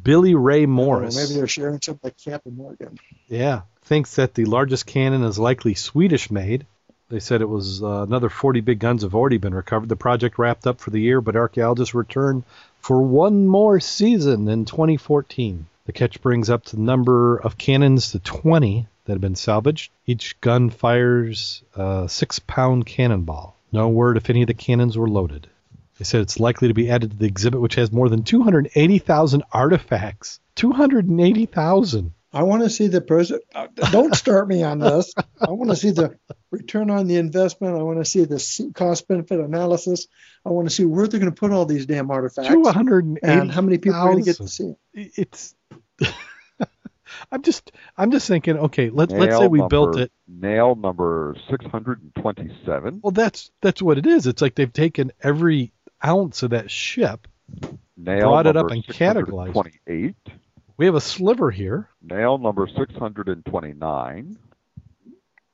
[0.02, 1.14] Billy Ray Morris.
[1.14, 2.98] Well, maybe they're sharing something like Captain Morgan.
[3.28, 6.66] Yeah, thinks that the largest cannon is likely Swedish made.
[7.08, 9.88] They said it was uh, another 40 big guns have already been recovered.
[9.88, 12.42] The project wrapped up for the year, but archaeologists return
[12.80, 15.66] for one more season in 2014.
[15.84, 19.92] The catch brings up the number of cannons to 20 that have been salvaged.
[20.04, 23.56] Each gun fires a six pound cannonball.
[23.70, 25.46] No word if any of the cannons were loaded.
[25.98, 29.44] They said it's likely to be added to the exhibit, which has more than 280,000
[29.52, 30.40] artifacts.
[30.56, 32.12] 280,000.
[32.36, 33.40] I want to see the person.
[33.54, 35.14] uh, Don't start me on this.
[35.40, 36.18] I want to see the
[36.50, 37.78] return on the investment.
[37.78, 40.06] I want to see the cost benefit analysis.
[40.44, 43.18] I want to see where they're going to put all these damn artifacts Two hundred
[43.22, 45.12] and how many people are going to get to see it.
[45.16, 45.54] It's.
[47.32, 47.72] I'm just.
[47.96, 48.58] I'm just thinking.
[48.58, 50.12] Okay, let let's say Nail we built it.
[50.28, 53.00] Nail number 627.
[53.02, 54.26] Well, that's that's what it is.
[54.26, 55.72] It's like they've taken every
[56.04, 57.26] ounce of that ship.
[57.96, 59.54] Nail brought it up and categorized.
[59.54, 60.16] 628.
[60.76, 61.88] We have a sliver here.
[62.02, 64.38] Nail number 629.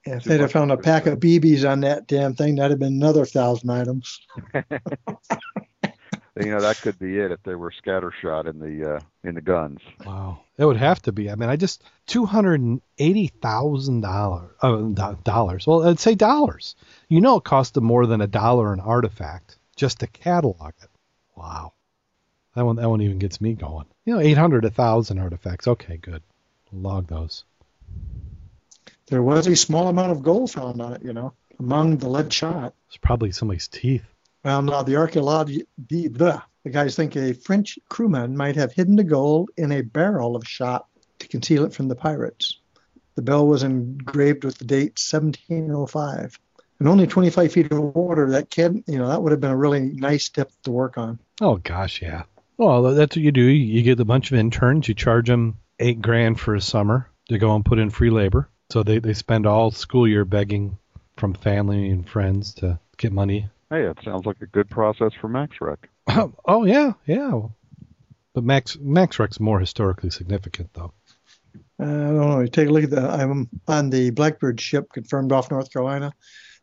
[0.04, 2.80] And if they'd have found a pack of BBs on that damn thing, that'd have
[2.80, 4.20] been another thousand items.
[6.40, 9.42] You know that could be it if they were scattershot in the uh, in the
[9.42, 9.80] guns.
[10.04, 11.30] Wow, that would have to be.
[11.30, 14.50] I mean, I just two hundred and eighty thousand dollars.
[14.62, 15.66] Uh, dollars.
[15.66, 16.74] Well, I'd say dollars.
[17.08, 20.88] You know, it cost them more than a dollar an artifact just to catalog it.
[21.36, 21.74] Wow,
[22.54, 23.86] that one that one even gets me going.
[24.04, 25.66] You know, eight hundred, a thousand artifacts.
[25.66, 26.22] Okay, good.
[26.72, 27.44] Log those.
[29.06, 32.32] There was a small amount of gold found on it, you know, among the lead
[32.32, 32.74] shot.
[32.88, 34.04] It's probably somebody's teeth.
[34.44, 38.96] Well, now the archaeology, the, the, the guys think a French crewman might have hidden
[38.96, 40.86] the gold in a barrel of shot
[41.18, 42.58] to conceal it from the pirates.
[43.14, 46.38] The bell was engraved with the date 1705.
[46.78, 49.56] And only 25 feet of water, that can, you know, that would have been a
[49.56, 51.20] really nice tip to work on.
[51.40, 52.24] Oh gosh, yeah.
[52.62, 53.42] Well, that's what you do.
[53.42, 54.86] You get a bunch of interns.
[54.86, 58.48] You charge them eight grand for a summer to go and put in free labor.
[58.70, 60.78] So they they spend all school year begging
[61.16, 63.48] from family and friends to get money.
[63.68, 65.78] Hey, it sounds like a good process for MaxRec.
[66.46, 67.40] oh yeah, yeah.
[68.32, 70.92] But Max Max Wreck's more historically significant though.
[71.80, 72.40] Uh, I don't know.
[72.40, 73.10] You take a look at that.
[73.10, 76.12] I'm on the Blackbeard ship confirmed off North Carolina.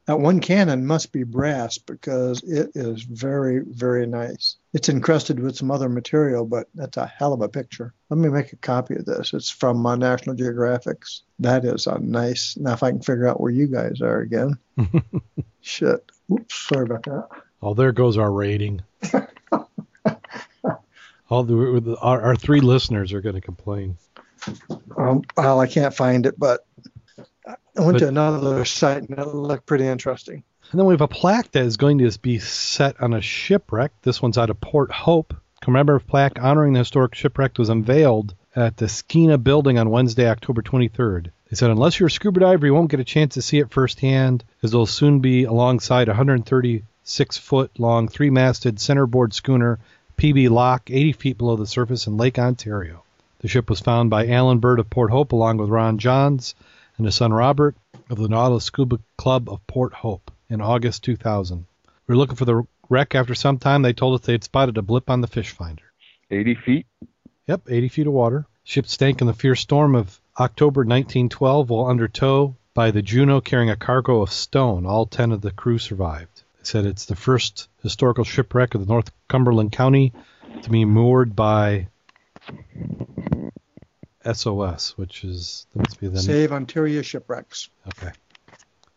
[0.10, 4.56] That one cannon must be brass because it is very, very nice.
[4.74, 7.94] It's encrusted with some other material, but that's a hell of a picture.
[8.10, 9.36] Let me make a copy of this.
[9.36, 11.22] It's from uh, National Geographics.
[11.38, 12.58] That is a nice.
[12.58, 14.58] Now, if I can figure out where you guys are again.
[15.62, 16.12] Shit.
[16.32, 16.56] Oops.
[16.56, 17.28] Sorry about that.
[17.62, 18.82] Oh, there goes our rating.
[21.30, 23.96] All the, the our, our three listeners are going to complain.
[24.98, 26.66] Um, well, I can't find it, but
[27.80, 30.44] I went But- to another site and it looked pretty interesting.
[30.72, 33.92] And then we have a plaque that is going to be set on a shipwreck.
[34.04, 35.34] This one's out of Port Hope.
[35.62, 40.62] Commemorative plaque honoring the historic shipwreck was unveiled at the Skeena building on Wednesday, October
[40.62, 41.32] 23rd.
[41.50, 43.72] They said, unless you're a scuba diver, you won't get a chance to see it
[43.72, 49.80] firsthand, as it'll soon be alongside 130 six foot long, three masted centerboard schooner
[50.18, 53.02] PB Lock, 80 feet below the surface in Lake Ontario.
[53.40, 56.54] The ship was found by Alan Bird of Port Hope along with Ron Johns
[57.00, 57.76] and his son Robert
[58.10, 61.66] of the Nautilus Scuba Club of Port Hope in August 2000.
[62.06, 63.82] We were looking for the wreck after some time.
[63.82, 65.84] They told us they had spotted a blip on the fish finder.
[66.30, 66.86] 80 feet?
[67.48, 68.46] Yep, 80 feet of water.
[68.66, 73.40] Ship sank in the fierce storm of October 1912 while under tow by the Juno
[73.40, 74.86] carrying a cargo of stone.
[74.86, 76.44] All 10 of the crew survived.
[76.58, 80.12] They said it's the first historical shipwreck of the North Cumberland County
[80.64, 81.88] to be moored by
[84.26, 87.70] SOS, which is that must be the Save Ontario Shipwrecks.
[87.88, 88.12] Okay.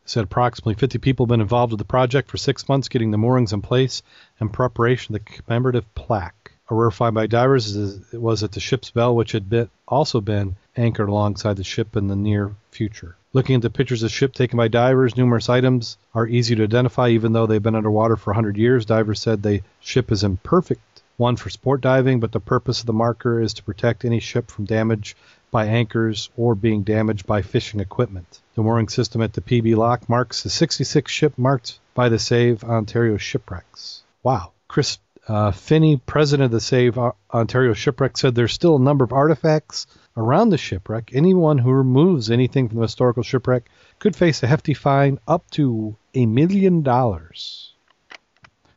[0.04, 3.18] Said approximately 50 people have been involved with the project for six months, getting the
[3.18, 4.02] moorings in place
[4.40, 6.52] and preparation of the commemorative plaque.
[6.68, 10.20] A rare find by divers is, was at the ship's bell, which had been, also
[10.20, 13.16] been anchored alongside the ship in the near future.
[13.32, 16.64] Looking at the pictures of the ship taken by divers, numerous items are easy to
[16.64, 18.86] identify, even though they've been underwater for 100 years.
[18.86, 22.86] Divers said the ship is in perfect one for sport diving, but the purpose of
[22.86, 25.16] the marker is to protect any ship from damage
[25.50, 28.40] by anchors or being damaged by fishing equipment.
[28.54, 32.64] The mooring system at the PB Locke marks the 66 ship marked by the Save
[32.64, 34.02] Ontario Shipwrecks.
[34.22, 34.52] Wow.
[34.66, 34.98] Chris
[35.28, 36.98] uh, Finney, president of the Save
[37.32, 41.10] Ontario Shipwreck, said there's still a number of artifacts around the shipwreck.
[41.14, 45.96] Anyone who removes anything from the historical shipwreck could face a hefty fine up to
[46.14, 47.72] a million dollars.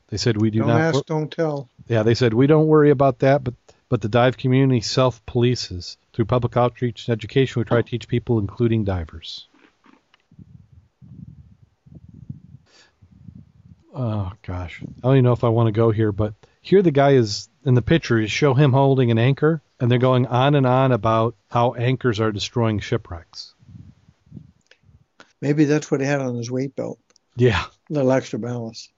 [0.09, 0.81] They said we do Don't not.
[0.81, 1.67] ask, don't tell.
[1.87, 3.53] Yeah, they said we don't worry about that, but
[3.89, 7.59] but the dive community self polices through public outreach and education.
[7.59, 9.47] We try to teach people, including divers.
[13.93, 16.91] Oh gosh, I don't even know if I want to go here, but here the
[16.91, 18.19] guy is in the picture.
[18.19, 22.19] You show him holding an anchor, and they're going on and on about how anchors
[22.19, 23.53] are destroying shipwrecks.
[25.39, 26.99] Maybe that's what he had on his weight belt.
[27.37, 28.89] Yeah, A little extra ballast.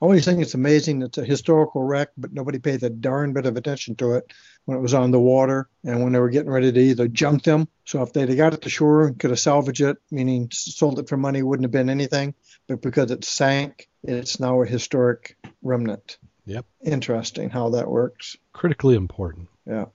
[0.00, 3.58] Always think it's amazing it's a historical wreck, but nobody paid a darn bit of
[3.58, 4.32] attention to it
[4.64, 7.42] when it was on the water and when they were getting ready to either junk
[7.42, 7.68] them.
[7.84, 10.98] So if they'd have got it to shore and could have salvaged it, meaning sold
[10.98, 12.34] it for money, wouldn't have been anything.
[12.66, 16.16] But because it sank, it's now a historic remnant.
[16.46, 16.64] Yep.
[16.82, 18.36] Interesting how that works.
[18.52, 19.48] critically important.
[19.66, 19.86] Yeah.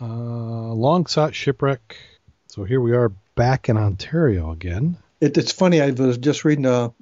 [0.00, 1.96] Uh, long sought shipwreck.
[2.46, 4.96] So here we are back in Ontario again.
[5.20, 5.82] It, it's funny.
[5.82, 6.92] I was just reading a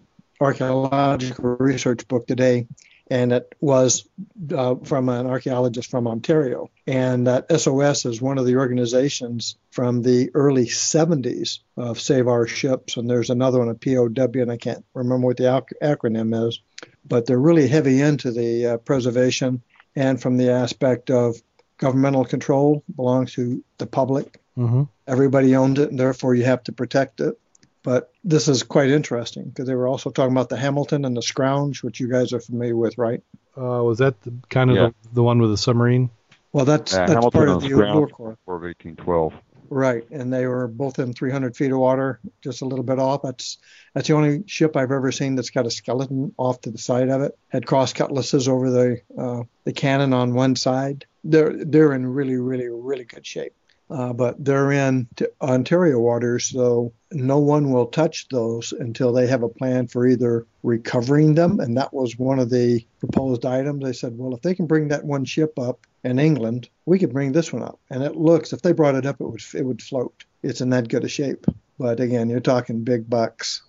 [0.41, 2.67] archaeological research book today,
[3.11, 4.07] and it was
[4.55, 6.71] uh, from an archaeologist from Ontario.
[6.87, 12.47] And that SOS is one of the organizations from the early 70s of Save Our
[12.47, 16.49] Ships, and there's another one, a POW, and I can't remember what the ac- acronym
[16.49, 16.61] is,
[17.07, 19.63] but they're really heavy into the uh, preservation
[19.97, 21.37] and from the aspect of
[21.79, 24.41] governmental control belongs to the public.
[24.57, 24.85] Mm-hmm.
[25.07, 27.39] Everybody owns it, and therefore you have to protect it.
[27.83, 31.23] But this is quite interesting because they were also talking about the Hamilton and the
[31.23, 33.23] Scourge, which you guys are familiar with, right?
[33.57, 34.87] Uh, was that the, kind of Yeah.
[35.03, 36.11] the, the one with the submarine?
[36.53, 37.95] Well, that's Uh, that's Hamilton part of the Scourge.
[37.95, 39.33] War Corps, War of 1812.
[39.71, 40.05] right?
[40.11, 43.23] And they were both in 300 feet of water, just a little bit off.
[43.23, 43.59] That's
[43.95, 47.09] that's the only ship I've ever seen that's got a skeleton off to the side
[47.11, 47.39] of it.
[47.49, 51.05] Had cross cutlasses over the uh, the cannon on one side.
[51.23, 53.53] They're they're in really really really good shape.
[53.91, 55.09] Uh, but they're in
[55.41, 60.47] Ontario waters, so no one will touch those until they have a plan for either
[60.63, 61.59] recovering them.
[61.59, 63.83] And that was one of the proposed items.
[63.83, 67.13] They said, well, if they can bring that one ship up in England, we could
[67.13, 67.81] bring this one up.
[67.91, 70.25] And it looks, if they brought it up, it would it would float.
[70.43, 71.47] It's in that good a shape.
[71.79, 73.63] But again, you're talking big bucks.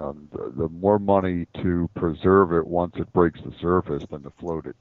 [0.00, 4.30] Um, the, the more money to preserve it once it breaks the surface than to
[4.38, 4.76] float it.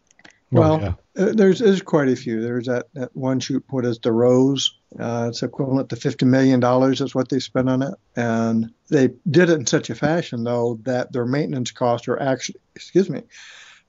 [0.60, 0.94] Well, oh, yeah.
[1.26, 2.42] Uh, there's there's quite a few.
[2.42, 4.78] There's that, that one shoot put as the Rose.
[4.98, 9.10] Uh, it's equivalent to fifty million dollars is what they spent on it, and they
[9.30, 13.24] did it in such a fashion though that their maintenance costs are actually excuse me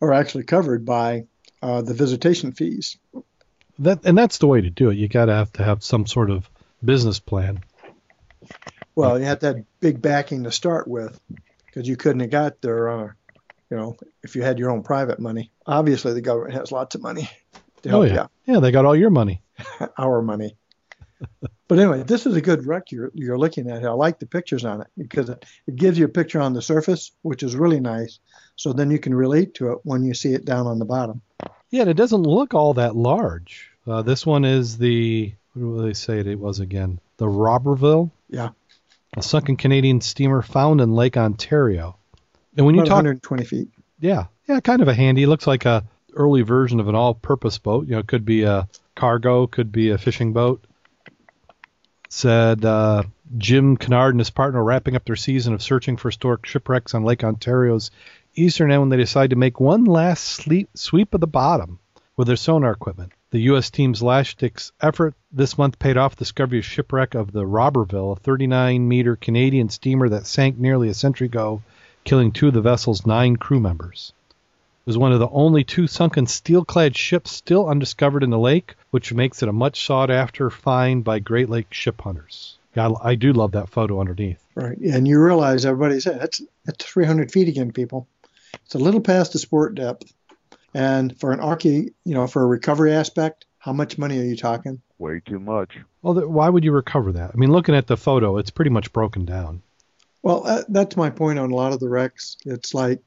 [0.00, 1.24] are actually covered by
[1.62, 2.98] uh, the visitation fees.
[3.78, 4.96] that and that's the way to do it.
[4.96, 6.48] You got to have to have some sort of
[6.84, 7.62] business plan.
[8.94, 11.18] Well, you had that big backing to start with,
[11.66, 13.16] because you couldn't have got there on a,
[13.70, 15.50] you know, if you had your own private money.
[15.66, 17.28] Obviously, the government has lots of money
[17.82, 18.60] to help oh you yeah, yeah.
[18.60, 19.40] They got all your money.
[19.98, 20.56] our money.
[21.68, 23.84] but anyway, this is a good wreck you're, you're looking at.
[23.84, 26.62] I like the pictures on it because it, it gives you a picture on the
[26.62, 28.18] surface, which is really nice.
[28.56, 31.22] So then you can relate to it when you see it down on the bottom.
[31.70, 33.70] Yeah, and it doesn't look all that large.
[33.86, 37.00] Uh, this one is the what do they say it was again?
[37.16, 38.10] The Roberval.
[38.28, 38.50] Yeah.
[39.16, 41.96] A sunken Canadian steamer found in Lake Ontario.
[42.56, 43.68] And when you talk 120 feet.
[44.00, 45.26] Yeah, yeah, kind of a handy.
[45.26, 45.84] Looks like a
[46.14, 47.86] early version of an all-purpose boat.
[47.86, 50.64] You know, could be a cargo, could be a fishing boat.
[52.08, 53.02] Said uh,
[53.36, 57.04] Jim Kennard and his partner wrapping up their season of searching for historic shipwrecks on
[57.04, 57.90] Lake Ontario's
[58.36, 61.78] eastern end when they decide to make one last sleep, sweep of the bottom
[62.16, 63.12] with their sonar equipment.
[63.30, 63.70] The U.S.
[63.70, 68.16] team's last ditch effort this month paid off the discovery of shipwreck of the Roberval,
[68.16, 71.62] a 39-meter Canadian steamer that sank nearly a century ago,
[72.04, 74.12] killing two of the vessel's nine crew members.
[74.84, 78.74] It was one of the only two sunken steel-clad ships still undiscovered in the lake,
[78.90, 82.58] which makes it a much sought-after find by Great Lake ship hunters.
[82.74, 84.44] God, I do love that photo underneath.
[84.54, 84.76] Right.
[84.76, 88.06] And you realize everybody said that's that's 300 feet again, people.
[88.66, 90.12] It's a little past the sport depth.
[90.74, 94.36] And for an archae, you know, for a recovery aspect, how much money are you
[94.36, 94.82] talking?
[94.98, 95.78] Way too much.
[96.02, 97.30] Well, th- why would you recover that?
[97.32, 99.62] I mean, looking at the photo, it's pretty much broken down.
[100.22, 102.36] Well, uh, that's my point on a lot of the wrecks.
[102.44, 103.00] It's like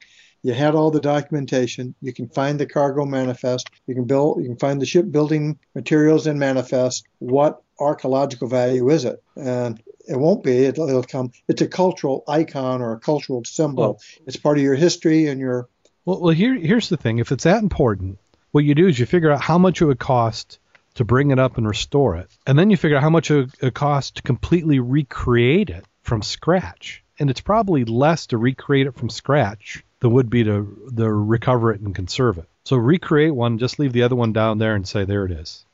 [0.48, 1.94] you had all the documentation.
[2.02, 3.70] You can find the cargo manifest.
[3.86, 4.42] You can build.
[4.42, 7.06] You can find the shipbuilding materials and manifest.
[7.20, 9.22] What archaeological value is it?
[9.36, 10.64] And it won't be.
[10.64, 11.34] It'll, it'll come.
[11.50, 13.84] It's a cultural icon or a cultural symbol.
[13.84, 15.68] Well- it's part of your history and your.
[16.06, 17.20] Well, well, here here's the thing.
[17.20, 18.18] If it's that important,
[18.52, 20.60] what you do is you figure out how much it would cost
[20.94, 23.36] to bring it up and restore it, and then you figure out how much it
[23.36, 27.04] would it cost to completely recreate it from scratch.
[27.20, 31.72] And it's probably less to recreate it from scratch than would be to, to recover
[31.72, 32.48] it and conserve it.
[32.66, 35.66] So recreate one, just leave the other one down there and say there it is.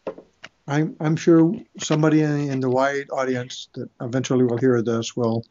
[0.67, 5.43] I'm, I'm sure somebody in, in the wide audience that eventually will hear this will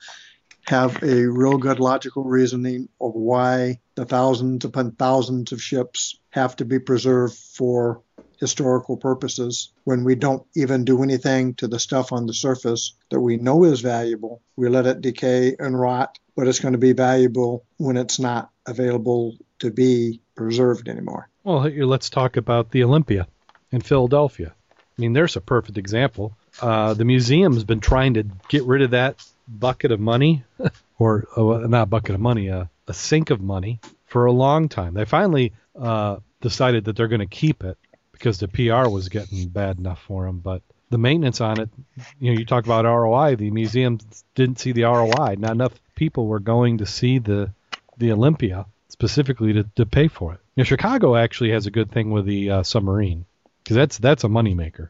[0.66, 6.56] have a real good logical reasoning of why the thousands upon thousands of ships have
[6.56, 8.00] to be preserved for
[8.38, 13.20] historical purposes when we don't even do anything to the stuff on the surface that
[13.20, 14.42] we know is valuable.
[14.56, 18.50] We let it decay and rot, but it's going to be valuable when it's not
[18.66, 21.28] available to be preserved anymore.
[21.44, 23.26] Well, let's talk about the Olympia
[23.70, 24.54] in Philadelphia.
[24.70, 26.36] I mean, there's a perfect example.
[26.60, 30.44] Uh, the museum's been trying to get rid of that bucket of money,
[30.98, 34.94] or uh, not bucket of money, uh, a sink of money, for a long time.
[34.94, 37.78] They finally uh, decided that they're going to keep it
[38.12, 40.38] because the PR was getting bad enough for them.
[40.38, 40.62] But
[40.92, 41.70] the maintenance on it,
[42.20, 43.36] you know, you talk about ROI.
[43.36, 43.98] The museum
[44.36, 45.36] didn't see the ROI.
[45.38, 47.50] Not enough people were going to see the
[47.98, 50.40] the Olympia specifically to, to pay for it.
[50.54, 53.24] You know, Chicago actually has a good thing with the uh, submarine
[53.64, 54.88] because that's that's a moneymaker.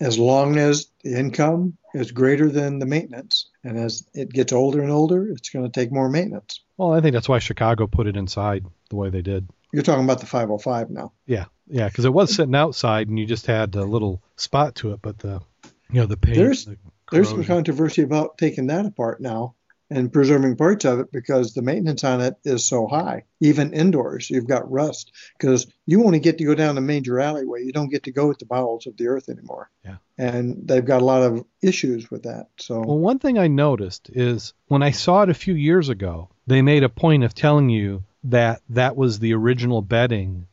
[0.00, 3.48] as long as the income is greater than the maintenance.
[3.64, 6.60] And as it gets older and older, it's going to take more maintenance.
[6.76, 9.48] Well, I think that's why Chicago put it inside the way they did.
[9.72, 11.12] You're talking about the 505 now.
[11.26, 14.92] Yeah, yeah, because it was sitting outside and you just had a little spot to
[14.92, 15.40] it, but the
[15.90, 16.36] you know the paint.
[16.36, 16.76] There's- the
[17.10, 19.54] There's some controversy about taking that apart now
[19.90, 23.24] and preserving parts of it because the maintenance on it is so high.
[23.40, 27.62] Even indoors, you've got rust because you only get to go down the major alleyway.
[27.62, 29.70] You don't get to go at the bowels of the earth anymore.
[29.84, 29.96] Yeah.
[30.16, 32.46] And they've got a lot of issues with that.
[32.58, 36.30] So Well, one thing I noticed is when I saw it a few years ago,
[36.46, 40.46] they made a point of telling you that that was the original bedding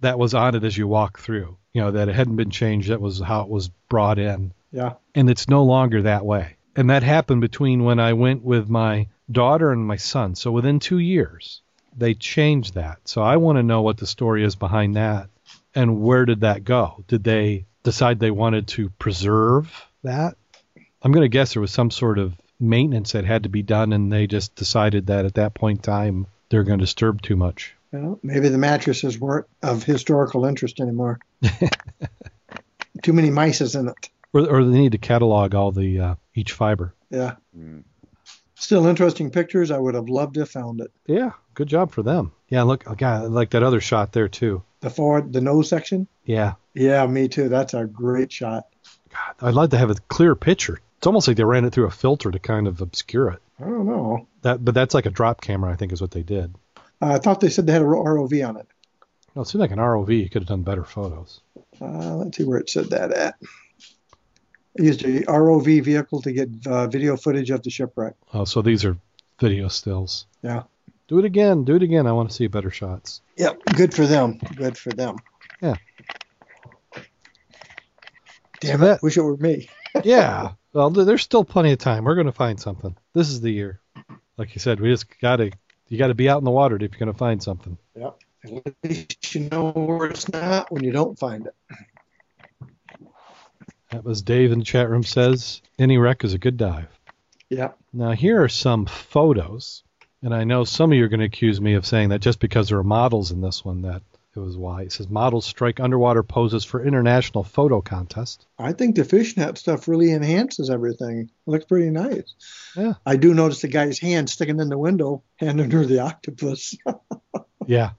[0.00, 1.56] that was on it as you walk through.
[1.72, 2.90] You know that it hadn't been changed.
[2.90, 4.52] That was how it was brought in.
[4.70, 6.56] yeah, and it's no longer that way.
[6.74, 10.34] And that happened between when I went with my daughter and my son.
[10.34, 11.60] So within two years,
[11.96, 13.00] they changed that.
[13.04, 15.28] So I want to know what the story is behind that
[15.74, 17.04] and where did that go?
[17.08, 20.36] Did they decide they wanted to preserve that?
[21.02, 23.92] I'm going to guess there was some sort of maintenance that had to be done
[23.92, 27.34] and they just decided that at that point in time they're going to disturb too
[27.34, 27.74] much.
[27.92, 31.18] Well, maybe the mattresses weren't of historical interest anymore.
[33.02, 34.10] Too many mice in it.
[34.34, 36.94] Or, or they need to catalog all the uh, each fiber.
[37.10, 37.36] Yeah.
[37.58, 37.84] Mm.
[38.54, 39.70] Still interesting pictures.
[39.70, 40.92] I would have loved to have found it.
[41.06, 42.32] Yeah, good job for them.
[42.48, 44.62] Yeah, look, God, I like that other shot there too.
[44.80, 46.06] The forward, the nose section.
[46.24, 47.48] Yeah, Yeah, me too.
[47.48, 48.66] That's a great shot.
[49.10, 50.80] God, I'd like to have a clear picture.
[50.98, 53.42] It's almost like they ran it through a filter to kind of obscure it.
[53.62, 54.26] I don't know.
[54.42, 56.54] That, but that's like a drop camera, I think, is what they did.
[57.00, 58.66] Uh, I thought they said they had a ROV on it.
[59.34, 60.08] No, it seemed like an ROV.
[60.22, 61.40] You could have done better photos.
[61.80, 63.34] Uh, let's see where it said that at.
[64.78, 68.14] I used a ROV vehicle to get uh, video footage of the shipwreck.
[68.34, 68.96] Oh, so these are
[69.38, 70.26] video stills.
[70.42, 70.64] Yeah.
[71.08, 71.64] Do it again.
[71.64, 72.06] Do it again.
[72.06, 73.20] I want to see better shots.
[73.36, 74.38] Yep, good for them.
[74.56, 75.16] Good for them.
[75.60, 75.74] Yeah.
[78.60, 78.88] Damn So it!
[78.88, 79.68] that- Wish it were me.
[80.04, 80.52] Yeah.
[80.72, 82.04] Well, there's still plenty of time.
[82.04, 82.96] We're going to find something.
[83.12, 83.80] This is the year.
[84.36, 85.50] Like you said, we just got to
[85.88, 87.76] you got to be out in the water if you're going to find something.
[87.94, 88.18] Yep.
[88.44, 91.54] At least you know where it's not when you don't find it.
[93.90, 96.88] That was Dave in the chat room says any wreck is a good dive.
[97.50, 97.72] Yeah.
[97.92, 99.82] Now, here are some photos,
[100.22, 102.40] and I know some of you are going to accuse me of saying that just
[102.40, 104.02] because there are models in this one that
[104.34, 104.82] it was why.
[104.82, 108.46] It says models strike underwater poses for international photo contest.
[108.58, 111.28] I think the fishnet stuff really enhances everything.
[111.46, 112.34] It looks pretty nice.
[112.76, 112.94] Yeah.
[113.04, 116.74] I do notice the guy's hand sticking in the window, hand under the octopus.
[117.66, 117.90] Yeah.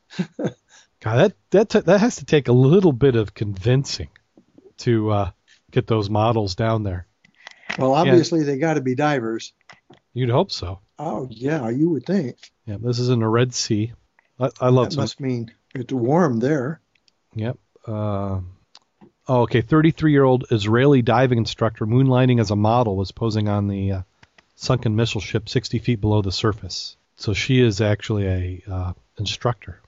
[0.99, 4.09] God, that that t- that has to take a little bit of convincing
[4.79, 5.31] to uh,
[5.71, 7.07] get those models down there.
[7.79, 9.53] well, obviously they got to be divers.
[10.13, 10.79] You'd hope so.
[10.99, 12.35] Oh yeah, you would think.
[12.65, 13.93] Yeah, this is in the Red Sea.
[14.37, 15.03] I, I love That some.
[15.03, 16.79] must mean it's warm there.
[17.35, 17.57] Yep.
[17.85, 18.39] Uh,
[19.27, 19.61] oh, okay.
[19.61, 24.01] 33-year-old Israeli diving instructor moonlighting as a model was posing on the uh,
[24.55, 26.95] sunken missile ship 60 feet below the surface.
[27.15, 29.79] So she is actually a uh, instructor.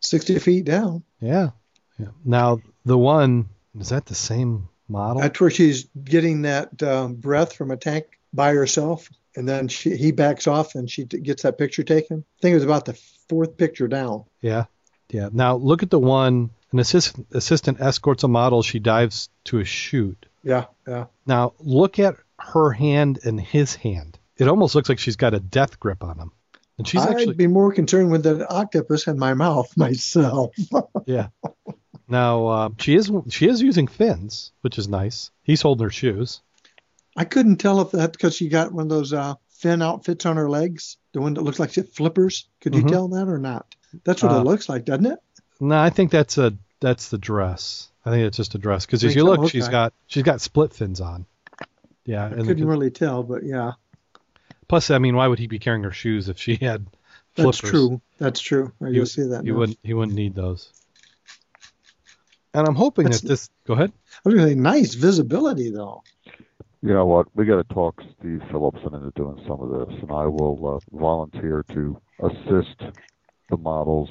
[0.00, 1.02] Sixty feet down.
[1.20, 1.50] Yeah.
[1.98, 2.08] Yeah.
[2.24, 3.48] Now the one
[3.78, 5.22] is that the same model?
[5.22, 9.96] That's where she's getting that um, breath from a tank by herself, and then she
[9.96, 12.18] he backs off and she gets that picture taken.
[12.18, 12.92] I think it was about the
[13.26, 14.24] fourth picture down.
[14.42, 14.66] Yeah.
[15.08, 15.30] Yeah.
[15.32, 16.50] Now look at the one.
[16.72, 18.62] An assistant assistant escorts a model.
[18.62, 20.26] She dives to a chute.
[20.44, 21.06] Yeah, yeah.
[21.26, 24.18] Now look at her hand and his hand.
[24.36, 26.32] It almost looks like she's got a death grip on him.
[26.78, 30.54] And she's I'd actually be more concerned with the octopus in my mouth myself.
[31.06, 31.28] yeah.
[32.08, 35.30] Now uh, she is she is using fins, which is nice.
[35.42, 36.42] He's holding her shoes.
[37.20, 40.38] I couldn't tell if that's because she got one of those uh, fin outfits on
[40.38, 42.48] her legs, the one that looks like flippers.
[42.62, 42.88] Could you Mhm.
[42.88, 43.74] tell that or not?
[44.04, 45.18] That's what Uh, it looks like, doesn't it?
[45.60, 47.90] No, I think that's a that's the dress.
[48.06, 49.40] I think it's just a dress because if Think you so?
[49.42, 51.26] look, she's got she's got split fins on.
[52.06, 53.72] Yeah, I and couldn't the- really tell, but yeah,
[54.66, 56.86] plus, I mean, why would he be carrying her shoes if she had
[57.34, 58.00] that's true.
[58.16, 58.72] That's true.
[58.80, 59.44] I You- see that.
[59.44, 60.70] He wouldn't he wouldn't need those.
[62.54, 63.50] And I'm hoping That's- that this.
[63.66, 63.92] Go ahead.
[64.24, 66.02] I was going to say, nice visibility though.
[66.82, 67.26] You know what?
[67.34, 70.96] We got to talk Steve Phillipson into doing some of this, and I will uh,
[70.96, 72.80] volunteer to assist
[73.50, 74.08] the models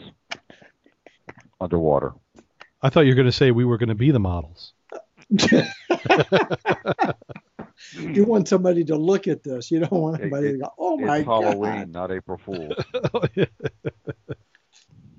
[1.59, 2.13] underwater.
[2.81, 4.73] I thought you were going to say we were going to be the models.
[7.93, 9.71] you want somebody to look at this.
[9.71, 12.39] You don't want It- anybody it- to go, "Oh my it's god!" Halloween, not April
[12.45, 12.75] Fool.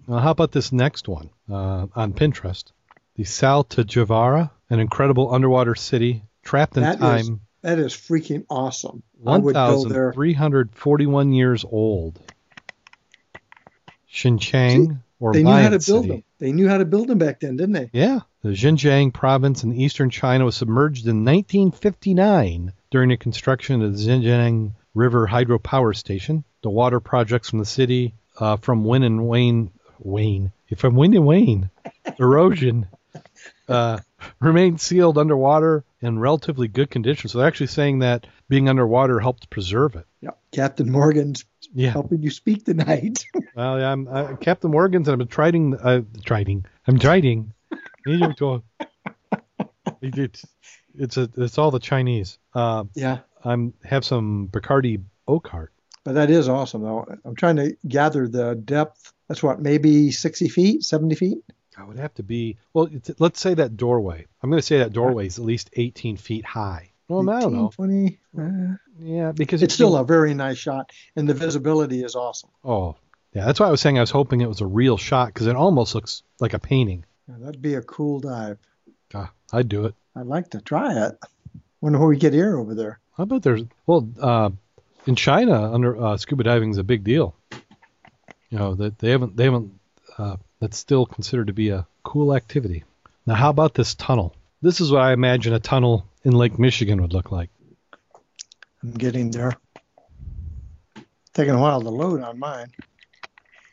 [0.07, 2.73] Well, how about this next one uh, on Pinterest?
[3.15, 8.45] The Sal Javara, an incredible underwater city trapped in That is time, That is freaking
[8.51, 9.05] awesome.
[9.25, 12.19] I would 1,341 years old.
[14.13, 16.09] Xinjiang, or They knew how to build City.
[16.09, 16.25] them.
[16.41, 17.91] They knew how to build them back then, didn't they?
[17.93, 23.97] Yeah, the Xinjiang province in eastern China was submerged in 1959 during the construction of
[23.97, 26.43] the Xinjiang River Hydropower Station.
[26.63, 29.71] The water projects from the city uh, from Win and Wayne,
[30.01, 31.71] Wayne, from Win and Wayne,
[32.19, 32.89] erosion,
[33.69, 34.01] uh,
[34.41, 37.29] remained sealed underwater in relatively good condition.
[37.29, 40.07] So they're actually saying that being underwater helped preserve it.
[40.21, 40.31] Yeah.
[40.53, 41.91] Captain Morgan's Yeah.
[41.91, 43.25] helping you speak tonight.
[43.55, 45.75] Well, yeah, I'm uh, Captain Morgan's, and I'm been trying.
[45.77, 46.65] Uh, trying.
[46.87, 46.97] I'm
[48.37, 48.63] go.
[50.01, 50.47] It's
[50.95, 52.39] it's a, it's all the Chinese.
[52.55, 53.19] Uh, yeah.
[53.45, 55.69] I'm have some Bacardi Oakheart.
[56.05, 57.07] But that is awesome, though.
[57.25, 59.13] I'm trying to gather the depth.
[59.29, 61.39] That's what, maybe 60 feet, 70 feet?
[61.77, 62.89] I would have to be well.
[62.93, 64.27] It's, let's say that doorway.
[64.43, 66.91] I'm going to say that doorway is at least 18 feet high.
[67.09, 67.71] Well, I don't know.
[67.75, 68.19] 20.
[68.39, 68.43] uh,
[69.01, 72.51] Yeah, because it's still a very nice shot, and the visibility is awesome.
[72.65, 72.97] Oh,
[73.33, 73.45] yeah.
[73.47, 75.57] That's why I was saying I was hoping it was a real shot because it
[75.57, 77.05] almost looks like a painting.
[77.29, 78.59] Yeah, that'd be a cool dive.
[79.15, 79.95] Ah, I'd do it.
[80.15, 81.19] I'd like to try it.
[81.81, 83.01] Wonder where we get air over there.
[83.17, 84.51] How about there's well uh,
[85.07, 87.35] in China under uh, scuba diving is a big deal.
[88.51, 89.73] You know that they haven't they haven't
[90.19, 92.85] uh, that's still considered to be a cool activity.
[93.27, 94.35] Now how about this tunnel?
[94.61, 97.49] This is what I imagine a tunnel in Lake Michigan would look like.
[98.83, 99.57] I'm getting there.
[101.33, 102.73] Taking a while to load on mine.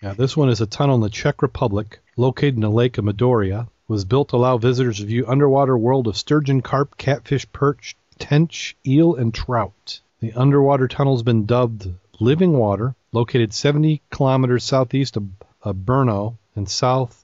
[0.01, 3.05] Yeah, this one is a tunnel in the Czech Republic, located in the Lake of
[3.05, 3.67] Medoria.
[3.89, 8.75] Was built to allow visitors to view underwater world of sturgeon, carp, catfish, perch, tench,
[8.85, 10.01] eel, and trout.
[10.19, 15.27] The underwater tunnel has been dubbed Living Water, located 70 kilometers southeast of,
[15.61, 17.23] of Brno in South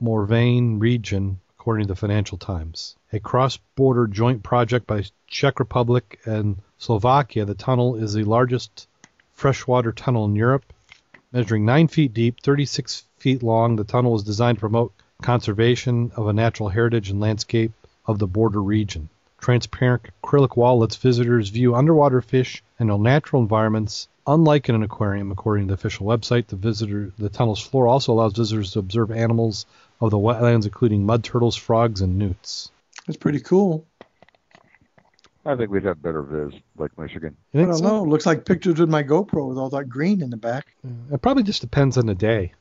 [0.00, 2.96] Moravian region, according to the Financial Times.
[3.12, 8.88] A cross-border joint project by Czech Republic and Slovakia, the tunnel is the largest
[9.34, 10.64] freshwater tunnel in Europe
[11.32, 13.76] measuring 9 feet deep, 36 feet long.
[13.76, 14.92] The tunnel was designed to promote
[15.22, 17.72] conservation of a natural heritage and landscape
[18.06, 19.08] of the border region.
[19.38, 25.30] Transparent acrylic wall lets visitors view underwater fish and natural environments, unlike in an aquarium,
[25.32, 26.46] according to the official website.
[26.46, 29.66] The visitor, the tunnel's floor also allows visitors to observe animals
[30.00, 32.70] of the wetlands, including mud turtles, frogs, and newts.
[33.06, 33.86] That's pretty cool.
[35.44, 37.36] I think we'd have better viz, Lake Michigan.
[37.52, 37.82] I don't so?
[37.84, 38.04] know.
[38.04, 40.66] Looks like pictures with my GoPro with all that green in the back.
[41.12, 42.52] It probably just depends on the day.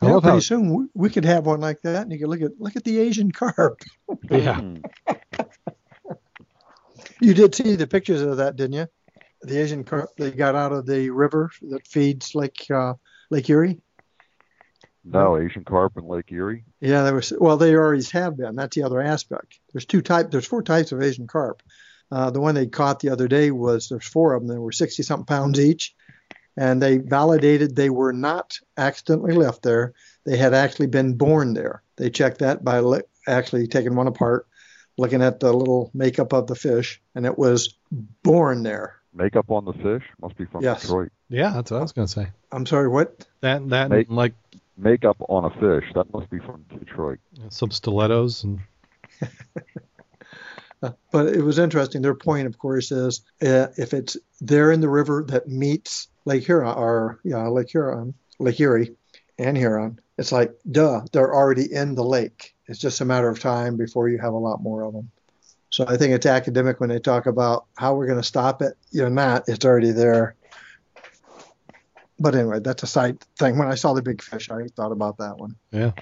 [0.00, 2.18] I Yeah, love pretty how soon we, we could have one like that, and you
[2.18, 3.82] could look at look at the Asian carp.
[4.30, 4.60] yeah.
[7.20, 8.86] You did see the pictures of that, didn't you?
[9.42, 12.94] The Asian carp they got out of the river that feeds Lake uh,
[13.30, 13.80] Lake Erie.
[15.04, 16.64] No, Asian carp in Lake Erie.
[16.80, 17.32] Yeah, there was.
[17.38, 18.56] Well, they always have been.
[18.56, 19.58] That's the other aspect.
[19.72, 20.30] There's two type.
[20.30, 21.62] There's four types of Asian carp.
[22.10, 24.54] Uh, the one they caught the other day was there's four of them.
[24.54, 25.94] They were 60 something pounds each,
[26.56, 29.92] and they validated they were not accidentally left there.
[30.24, 31.82] They had actually been born there.
[31.96, 34.46] They checked that by li- actually taking one apart,
[34.96, 37.76] looking at the little makeup of the fish, and it was
[38.22, 38.96] born there.
[39.18, 40.82] Makeup on the fish must be from Yes.
[40.82, 41.10] Detroit.
[41.28, 42.28] Yeah, that's what I was gonna say.
[42.52, 43.26] I'm sorry, what?
[43.40, 44.34] That that Make- like
[44.76, 47.18] Makeup on a fish that must be from Detroit.
[47.50, 48.60] some stilettos and
[50.80, 52.02] Uh, But it was interesting.
[52.02, 56.44] Their point, of course, is uh, if it's there in the river that meets Lake
[56.44, 58.94] Huron or yeah, Lake Huron, Lake Erie,
[59.38, 62.54] and Huron, it's like duh, they're already in the lake.
[62.68, 65.10] It's just a matter of time before you have a lot more of them.
[65.78, 68.76] So I think it's academic when they talk about how we're going to stop it.
[68.90, 69.44] You're not.
[69.46, 70.34] It's already there.
[72.18, 73.56] But anyway, that's a side thing.
[73.56, 75.54] When I saw the big fish, I thought about that one.
[75.70, 75.92] yeah.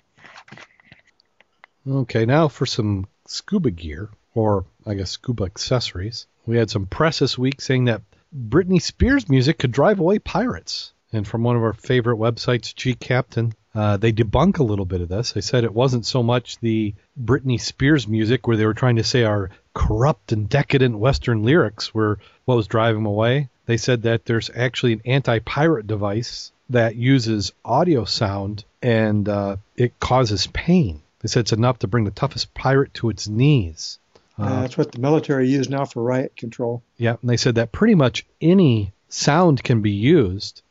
[1.87, 6.27] Okay, now for some scuba gear, or I guess scuba accessories.
[6.47, 8.01] We had some press this week saying that
[8.35, 10.95] Britney Spears music could drive away pirates.
[11.13, 15.09] And from one of our favorite websites, gCaptain, uh, they debunk a little bit of
[15.11, 15.33] this.
[15.33, 19.05] They said it wasn't so much the Britney Spears music where they were trying to
[19.05, 23.51] say our corrupt and decadent Western lyrics were what was driving them away.
[23.67, 30.01] They said that there's actually an anti-pirate device that uses audio sound and uh, it
[30.01, 31.03] causes pain.
[31.21, 33.99] They said it's enough to bring the toughest pirate to its knees.
[34.39, 36.83] Uh, Uh, that's what the military use now for riot control.
[36.97, 40.63] yeah, and they said that pretty much any sound can be used.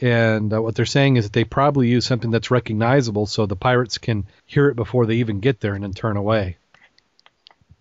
[0.00, 3.56] And uh, what they're saying is that they probably use something that's recognizable so the
[3.56, 6.56] pirates can hear it before they even get there and then turn away.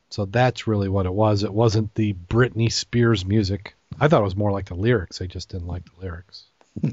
[0.09, 1.43] So that's really what it was.
[1.43, 3.75] It wasn't the Britney Spears music.
[3.99, 5.21] I thought it was more like the lyrics.
[5.21, 6.45] I just didn't like the lyrics.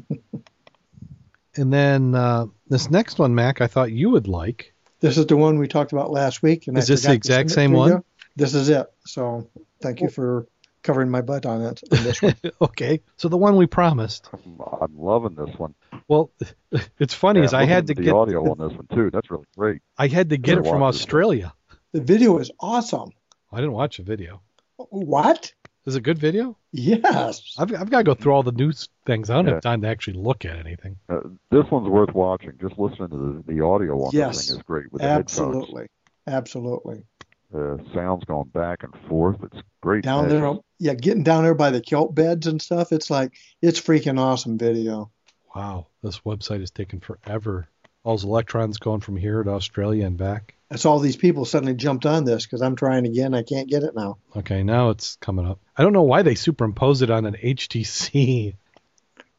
[1.57, 4.75] and then uh, this next one, Mac, I thought you would like.
[5.01, 6.67] This is the one we talked about last week.
[6.67, 7.91] And Is I this the exact same one?
[7.91, 8.05] you.
[8.37, 8.87] This is it.
[9.05, 9.49] So
[9.81, 10.47] thank you for
[10.83, 11.83] covering my butt on it.
[11.93, 12.35] on this one.
[12.63, 14.29] okay, so the one we promised.
[14.33, 15.75] I'm, I'm loving this one.
[16.09, 16.31] Well,
[16.99, 19.11] it's funny Yeah, is I had to the get audio on this one too.
[19.11, 19.83] That's really great.
[19.99, 20.99] I had to get it from watch it.
[20.99, 21.53] Australia.
[21.95, 23.11] The video is awesome.
[23.53, 24.41] I didn't watch the video.
[24.77, 25.53] What?
[25.87, 26.57] Is it a good video?
[26.73, 27.55] Yes.
[27.57, 29.31] I've, I've got to go through all the news things.
[29.31, 29.53] I don't Yeah.
[29.55, 30.97] have time to actually look at anything.
[31.09, 31.21] Uh,
[31.51, 32.53] this one's worth watching.
[32.61, 34.39] Just listening to the, the audio on Yes.
[34.39, 35.09] this thing is great with the.
[35.09, 35.87] Absolutely.
[36.27, 37.05] Absolutely.
[37.53, 39.37] The sounds going back and forth.
[39.45, 40.03] It's great.
[40.03, 40.33] Down mix.
[40.33, 42.91] there, yeah, getting down there by the kelp beds and stuff.
[42.91, 43.33] It's like
[43.63, 45.11] it's freaking awesome video.
[45.55, 47.69] Wow, this website is taking forever.
[48.03, 50.55] All those electrons going from here to Australia and back.
[50.75, 53.33] That's all these people suddenly jumped on this because I'm trying again.
[53.33, 54.19] I can't get it now.
[54.35, 55.61] Okay, now it's coming up.
[55.77, 58.57] I don't know why they superimpose it on an HTC.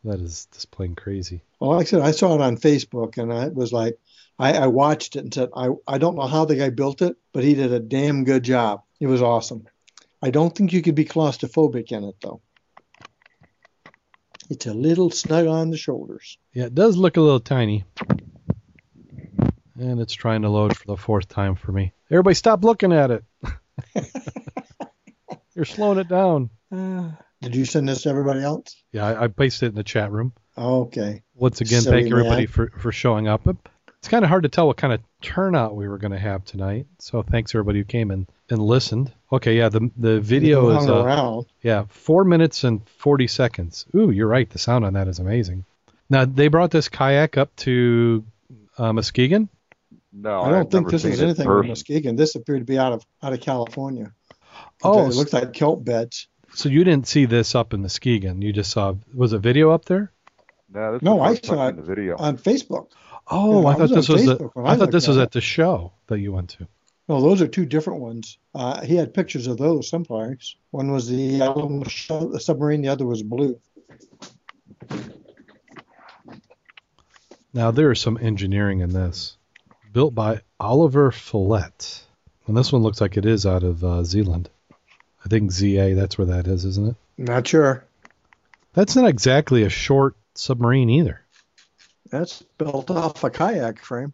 [0.06, 1.42] That is just plain crazy.
[1.60, 3.98] Well, like I said, I saw it on Facebook and I was like,
[4.38, 7.18] I, I watched it and said, I, I don't know how the guy built it,
[7.34, 8.84] but he did a damn good job.
[9.00, 9.66] It was awesome.
[10.22, 12.42] I don't think you could be claustrophobic in it though.
[14.50, 16.38] It's a little snug on the shoulders.
[16.54, 17.84] Yeah, it does look a little tiny.
[19.78, 21.94] And it's trying to load for the fourth time for me.
[22.10, 23.24] Everybody stop looking at it.
[25.56, 26.50] You're slowing it down.
[26.72, 27.12] Uh,
[27.42, 28.76] did you send this to everybody else?
[28.92, 30.34] Yeah, I, I pasted it in the chat room.
[30.58, 31.24] Okay.
[31.34, 33.48] Once again, Silly thank everybody for, for showing up.
[34.06, 36.46] It's kind of hard to tell what kind of turnout we were going to have
[36.46, 36.86] tonight.
[37.00, 39.12] So thanks everybody who came and, and listened.
[39.32, 41.48] Okay, yeah, the the video is uh, around.
[41.64, 43.86] yeah four minutes and forty seconds.
[43.96, 44.50] Ooh, you're right.
[44.50, 45.66] The sound on that is amazing.
[46.10, 48.24] Now they brought this kayak up to
[48.78, 49.50] uh, Muskegon.
[50.18, 51.68] No, I don't I've think this is anything from.
[51.68, 52.16] Muskegon.
[52.16, 54.14] This appeared to be out of out of California.
[54.82, 56.30] Oh, it looks like kelp beds.
[56.54, 58.42] so you didn't see this up in Muskegon.
[58.42, 60.14] You just saw was a video up there?
[60.74, 62.16] No, this No, the I saw it the video.
[62.18, 62.92] on Facebook.
[63.28, 65.24] Oh, Yeah, I I thought was this was the, I I thought this was at
[65.24, 66.68] at the show that you went to.
[67.10, 68.38] No, those are two different ones.
[68.54, 70.56] Uh, he had pictures of those someplace.
[70.72, 71.84] One was the yellow
[72.40, 73.60] submarine, the other was blue.
[77.54, 79.38] Now there is some engineering in this.
[79.96, 82.04] Built by Oliver Follett.
[82.48, 84.50] And this one looks like it is out of uh, Zealand.
[85.24, 86.96] I think ZA, that's where that is, isn't it?
[87.18, 87.86] Not sure.
[88.74, 91.22] That's not exactly a short submarine either.
[92.12, 94.14] That's built off a kayak frame.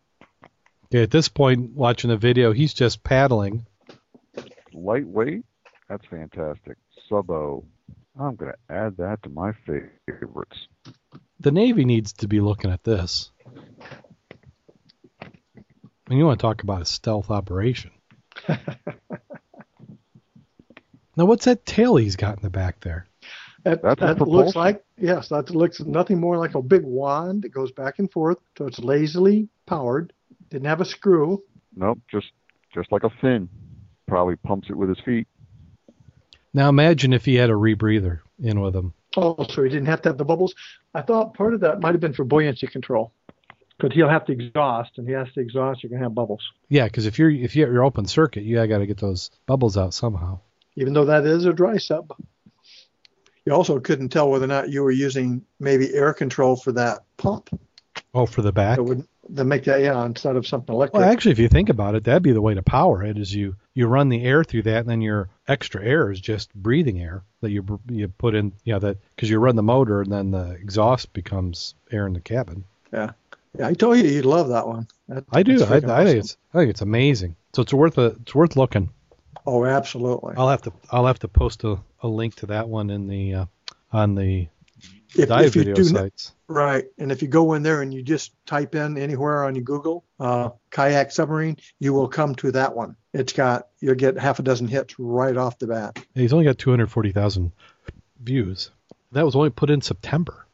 [0.85, 3.65] Okay, at this point, watching the video, he's just paddling.
[4.71, 5.43] Lightweight.
[5.89, 6.77] That's fantastic.
[7.09, 7.65] Subo.
[8.19, 10.67] I'm going to add that to my favorites.
[11.39, 13.31] The Navy needs to be looking at this.
[16.11, 17.91] And you want to talk about a stealth operation.
[18.49, 18.57] now,
[21.15, 23.07] what's that tail he's got in the back there?
[23.63, 27.53] That, That's that looks like yes, that looks nothing more like a big wand that
[27.53, 28.39] goes back and forth.
[28.57, 30.11] So it's lazily powered.
[30.49, 31.43] Didn't have a screw.
[31.77, 32.33] Nope, just
[32.73, 33.47] just like a fin.
[34.05, 35.29] Probably pumps it with his feet.
[36.53, 38.93] Now, imagine if he had a rebreather in with him.
[39.15, 40.55] Oh, so he didn't have to have the bubbles.
[40.93, 43.13] I thought part of that might have been for buoyancy control,
[43.81, 45.81] because he'll have to exhaust, and he has to exhaust.
[45.83, 48.77] You're gonna have bubbles, Yeah, because if you're if you're your open circuit, you got
[48.77, 50.39] to get those bubbles out somehow.
[50.75, 52.11] even though that is a dry sub.
[53.45, 56.99] You also couldn't tell whether or not you were using maybe air control for that
[57.17, 57.49] pump
[58.13, 58.77] Oh, for the back.
[58.77, 60.99] that would that make that yeah instead of something electric.
[61.01, 63.17] Well, actually, if you think about it, that'd be the way to power it.
[63.17, 66.53] Is you you run the air through that, and then your extra air is just
[66.53, 68.51] breathing air that you you put in.
[68.63, 72.19] Yeah, that because you run the motor, and then the exhaust becomes air in the
[72.21, 72.65] cabin.
[72.93, 73.11] yeah,
[73.63, 74.87] I told you you'd love that one.
[75.07, 75.61] That- I do.
[75.61, 77.35] I, I freaking think it's I think it's amazing.
[77.53, 78.89] So it's worth a it's worth looking.
[79.45, 80.35] Oh, absolutely.
[80.37, 83.33] I'll have to I'll have to post a, a link to that one in the
[83.33, 83.45] uh,
[83.91, 84.47] on the
[85.15, 86.33] If, dive if video sites.
[86.47, 89.63] right, and if you go in there and you just type in anywhere on your
[89.65, 92.95] Google uh, kayak submarine, you will come to that one.
[93.13, 95.99] It's got you'll get half a dozen hits right off the bat.
[96.15, 97.51] He's only got two hundred forty thousand
[98.23, 98.71] views.
[99.11, 100.45] That was only put in September.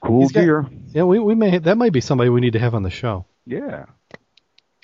[0.00, 0.66] Cool He's got- gear.
[0.92, 3.24] Yeah, we, we may that might be somebody we need to have on the show.
[3.46, 3.86] Yeah.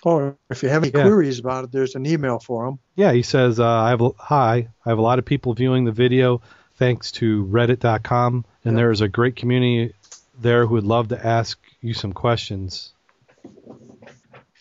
[0.03, 1.03] Or if you have any Yeah.
[1.03, 2.79] queries about it, there's an email for him.
[2.95, 4.69] Yeah, he says, uh, I have hi.
[4.85, 6.43] I have a lot of people viewing the video
[6.77, 8.77] thanks to Reddit.com, and Yep.
[8.77, 9.95] there is a great community
[10.41, 12.93] there who would love to ask you some questions.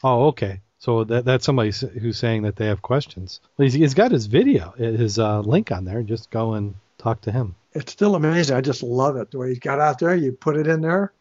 [0.04, 0.60] Oh, okay.
[0.80, 3.39] So that that's somebody who's saying that they have questions.
[3.58, 6.04] Well, he's, he's got his video, his uh, link on there.
[6.04, 7.56] Just go and talk to him.
[7.74, 8.55] It's still amazing.
[8.55, 10.15] I just love it the way he's got out there.
[10.15, 11.13] You put it in there,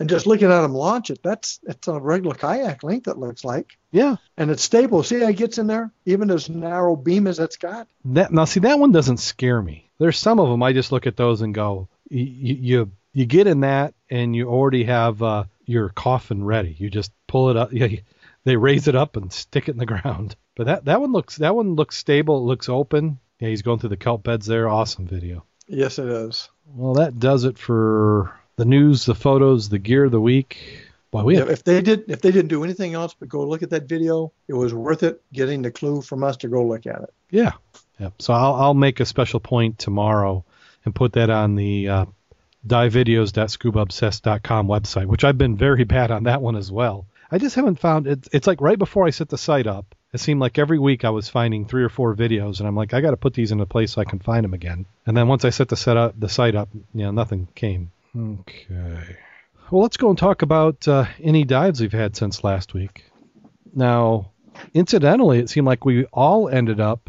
[0.00, 3.08] and just looking at him launch it, that's it's a regular kayak length.
[3.08, 4.16] It looks like, Yeah.
[4.36, 5.02] and it's stable.
[5.02, 7.88] See how it gets in there, even as narrow beam as it's got.
[8.06, 9.90] That now see that one doesn't scare me.
[9.98, 13.46] There's some of them I just look at those and go, you you, you get
[13.46, 16.74] in that and you already have uh, your coffin ready.
[16.78, 17.72] You just pull it up.
[17.72, 18.02] Yeah, you-
[18.44, 20.34] they raise it up and stick it in the ground.
[20.56, 22.38] But that that one looks that one looks stable.
[22.38, 23.20] It looks open.
[23.38, 24.68] Yeah, he's going through the kelp beds there.
[24.68, 25.44] Awesome video.
[25.68, 26.48] Yes, it is.
[26.74, 30.58] Well, that does it for the news, the photos, the gear of the week.
[31.10, 33.62] Boy, we Yeah, if they did, if they didn't do anything else but go look
[33.62, 36.86] at that video, it was worth it getting the clue from us to go look
[36.86, 37.12] at it.
[37.30, 37.52] Yeah.
[37.98, 38.10] Yeah.
[38.18, 40.44] So I'll, I'll make a special point tomorrow
[40.84, 42.04] and put that on the uh,
[42.66, 47.06] divevideos.scubaobsessed.com website, which I've been very bad on that one as well.
[47.30, 48.28] I just haven't found it.
[48.32, 51.10] It's like right before I set the site up, it seemed like every week I
[51.10, 53.60] was finding three or four videos, and I'm like, I got to put these in
[53.60, 54.86] a place so I can find them again.
[55.06, 57.90] And then once I set the set up the site up, you know, nothing came.
[58.16, 59.16] Okay.
[59.70, 63.04] Well, let's go and talk about uh, any dives we've had since last week.
[63.74, 64.32] Now,
[64.74, 67.08] incidentally, it seemed like we all ended up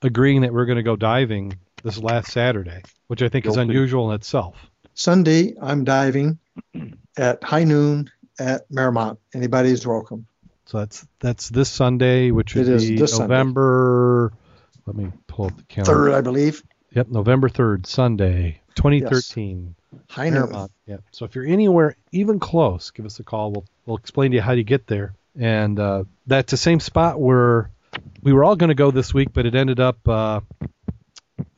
[0.00, 4.10] agreeing that we're going to go diving this last Saturday, which I think is unusual
[4.10, 4.56] in itself.
[4.94, 6.38] Sunday, I'm diving
[7.18, 9.18] at high noon at Merrimont.
[9.34, 10.26] Anybody's welcome.
[10.68, 13.34] So that's that's this Sunday, which would It be this Sunday.
[13.34, 14.32] November.
[14.84, 15.92] Let me pull up the calendar.
[15.92, 16.62] Third, I believe.
[16.94, 19.74] Yep, November third, Sunday, 2013.
[20.10, 20.34] High noon.
[20.42, 20.72] Paramount.
[20.86, 21.04] Yep.
[21.10, 23.50] So if you're anywhere even close, give us a call.
[23.50, 25.14] We'll we'll explain to you how to get there.
[25.38, 27.70] And uh, that's the same spot where
[28.22, 30.06] we were all going to go this week, but it ended up.
[30.06, 30.40] Uh,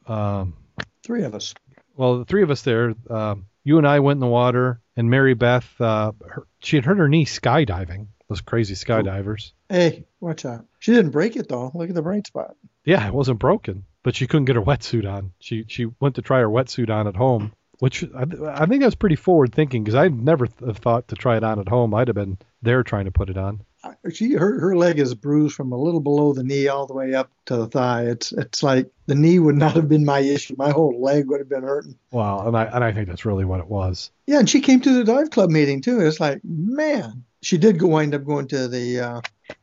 [0.07, 0.55] um,
[1.03, 1.53] Three of us.
[1.97, 5.11] well, the three of us there, um, you and I went in the water, and
[5.11, 8.07] Mary Beth, uh, her, she had hurt her knee skydiving.
[8.31, 9.51] Those crazy skydivers.
[9.69, 10.65] Hey, watch out.
[10.79, 11.71] She didn't break it though.
[11.75, 12.55] Look at the bright spot.
[12.85, 15.33] Yeah, it wasn't broken, but she couldn't get her wetsuit on.
[15.41, 18.95] She she went to try her wetsuit on at home, which I, I think that's
[18.95, 21.93] pretty forward thinking because I'd never th- have thought to try it on at home.
[21.93, 23.63] I'd have been there trying to put it on.
[23.83, 26.95] I- She her her leg is bruised from a little below the knee all the
[26.95, 28.05] way up to the thigh.
[28.05, 30.55] It's it's like the knee would not have been my issue.
[30.57, 31.97] My whole leg would have been hurting.
[32.13, 34.13] Wow, and I and I think that's really what it was.
[34.29, 36.01] Yeah, and she came to the dive club meeting too.
[36.01, 39.21] It's like, man, she did go wind up going to the uh,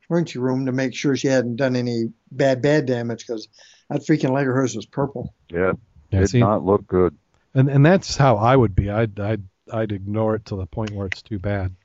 [0.09, 3.47] emergency room to make sure she hadn't done any bad bad damage because
[3.89, 5.33] that freaking leg of hers was purple.
[5.49, 5.73] Yeah.
[6.11, 7.15] Yeah, Did see, not look good.
[7.53, 8.89] and and that's how I would be.
[8.89, 11.75] I'd I'd I'd ignore it to the point where it's too bad.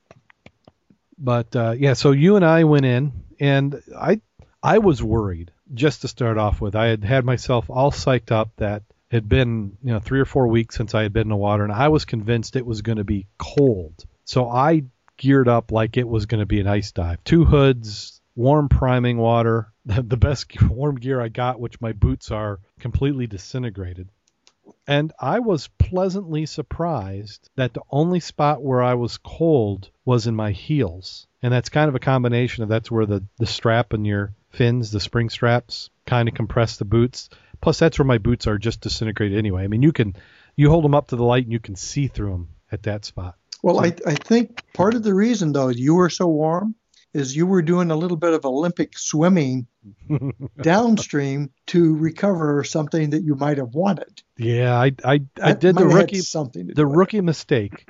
[1.18, 4.20] But uh, yeah, so you and I went in, and I
[4.62, 6.74] I was worried just to start off with.
[6.76, 10.24] I had had myself all psyched up that it had been you know three or
[10.24, 12.82] four weeks since I had been in the water, and I was convinced it was
[12.82, 14.04] going to be cold.
[14.24, 14.84] So I
[15.22, 17.22] geared up like it was going to be an ice dive.
[17.22, 22.58] Two hoods, warm priming water, the best warm gear I got, which my boots are
[22.80, 24.08] completely disintegrated.
[24.88, 30.34] And I was pleasantly surprised that the only spot where I was cold was in
[30.34, 31.28] my heels.
[31.40, 34.90] and that's kind of a combination of that's where the the strap in your fins,
[34.90, 37.30] the spring straps, kind of compress the boots.
[37.60, 39.62] Plus, that's where my boots are just disintegrated anyway.
[39.62, 40.16] I mean, you can
[40.56, 43.04] you hold them up to the light and you can see through them at that
[43.04, 43.36] spot.
[43.62, 46.74] Well, I, I think part of the reason, though, you were so warm
[47.14, 49.66] is you were doing a little bit of Olympic swimming
[50.62, 54.22] downstream to recover something that you might have wanted.
[54.36, 56.96] Yeah, I I, I did the might have had rookie something the it.
[56.96, 57.86] rookie mistake,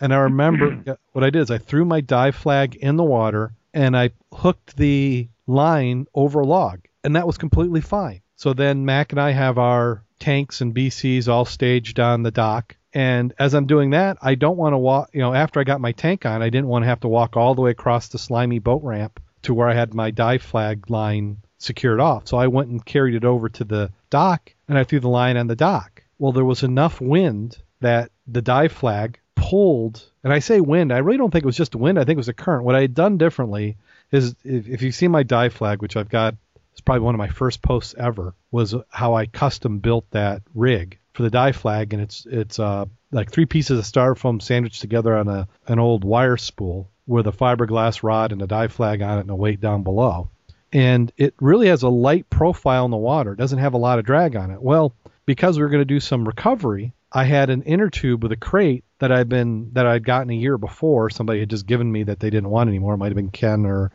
[0.00, 3.52] and I remember what I did is I threw my dive flag in the water
[3.74, 8.22] and I hooked the line over a log, and that was completely fine.
[8.36, 12.76] So then Mac and I have our tanks and BCs all staged on the dock.
[12.94, 15.80] And as I'm doing that, I don't want to walk, you know, after I got
[15.80, 18.18] my tank on, I didn't want to have to walk all the way across the
[18.18, 22.28] slimy boat ramp to where I had my dive flag line secured off.
[22.28, 25.36] So I went and carried it over to the dock and I threw the line
[25.36, 26.02] on the dock.
[26.18, 30.98] Well, there was enough wind that the dive flag pulled, and I say wind, I
[30.98, 32.64] really don't think it was just wind, I think it was the current.
[32.64, 33.76] What I had done differently
[34.12, 36.36] is if, if you see my dive flag, which I've got,
[36.72, 40.98] it's probably one of my first posts ever, was how I custom built that rig
[41.12, 45.16] for the dive flag, and it's it's uh like three pieces of styrofoam sandwiched together
[45.16, 49.18] on a an old wire spool with a fiberglass rod and a dive flag on
[49.18, 50.28] it and a weight down below.
[50.72, 53.32] And it really has a light profile in the water.
[53.32, 54.62] It doesn't have a lot of drag on it.
[54.62, 54.94] Well,
[55.26, 58.36] because we were going to do some recovery, I had an inner tube with a
[58.36, 61.10] crate that I'd been that I'd gotten a year before.
[61.10, 62.94] Somebody had just given me that they didn't want anymore.
[62.94, 63.92] It might have been Ken or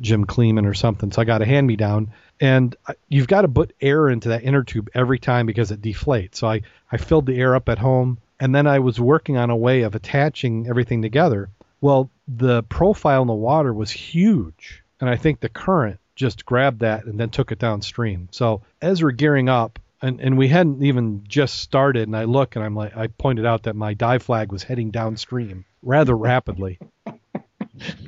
[0.00, 1.10] Jim Kleeman or something.
[1.10, 2.76] So I got a hand me down, and
[3.08, 6.36] you've got to put air into that inner tube every time because it deflates.
[6.36, 9.50] So I I filled the air up at home, and then I was working on
[9.50, 11.50] a way of attaching everything together.
[11.80, 16.80] Well, the profile in the water was huge, and I think the current just grabbed
[16.80, 18.28] that and then took it downstream.
[18.32, 22.56] So as we're gearing up, and, and we hadn't even just started, and I look
[22.56, 26.78] and I'm like, I pointed out that my dive flag was heading downstream rather rapidly.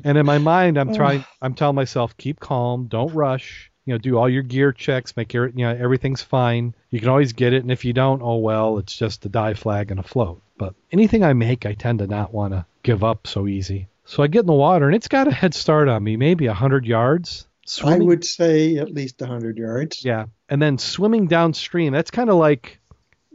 [0.05, 3.70] and in my mind, I'm trying, I'm telling myself, keep calm, don't rush.
[3.91, 6.77] You know, do all your gear checks, make your, you know, everything's fine.
[6.91, 9.59] You can always get it, and if you don't, oh well, it's just a dive
[9.59, 10.41] flag and a float.
[10.57, 13.89] But anything I make, I tend to not want to give up so easy.
[14.05, 16.47] So I get in the water, and it's got a head start on me, maybe
[16.47, 17.49] a hundred yards.
[17.83, 20.05] I would say at least 100 yards.
[20.05, 20.27] yeah.
[20.49, 22.79] And then swimming downstream, that's kind of like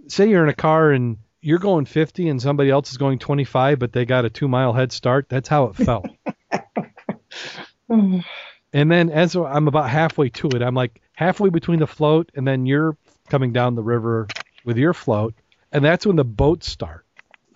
[0.07, 3.77] say you're in a car and you're going 50 and somebody else is going 25,
[3.77, 5.27] but they got a two mile head start.
[5.27, 6.05] That's how it felt.
[8.73, 12.47] And then as I'm about halfway to it, I'm like halfway between the float and
[12.47, 12.97] then you're
[13.29, 14.27] coming down the river
[14.63, 15.33] with your float.
[15.71, 17.05] And that's when the boats start.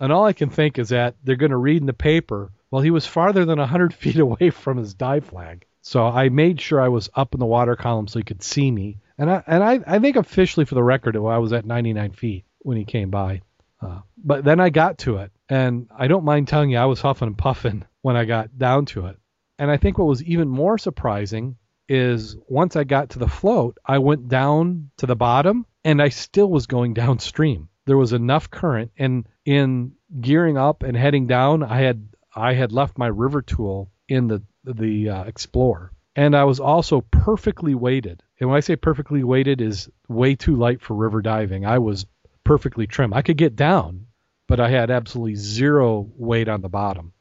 [0.00, 2.82] And all I can think is that they're going to read in the paper, well,
[2.82, 5.66] he was farther than 100 feet away from his dive flag.
[5.82, 8.70] So I made sure I was up in the water column so he could see
[8.70, 8.98] me.
[9.18, 12.44] And I and I, I think officially for the record, I was at 99 feet
[12.60, 13.42] when he came by.
[13.82, 17.00] Uh, but then I got to it, and I don't mind telling you, I was
[17.00, 19.18] huffing and puffing when I got down to it.
[19.60, 21.56] And I think what was even more surprising
[21.86, 26.08] is once I got to the float, I went down to the bottom, and I
[26.08, 27.68] still was going downstream.
[27.84, 32.72] There was enough current, and in gearing up and heading down, I had I had
[32.72, 38.22] left my river tool in the the uh, Explorer, and I was also perfectly weighted.
[38.40, 41.66] And when I say perfectly weighted, is way too light for river diving.
[41.66, 42.06] I was
[42.44, 43.12] perfectly trim.
[43.12, 44.06] I could get down,
[44.48, 47.12] but I had absolutely zero weight on the bottom.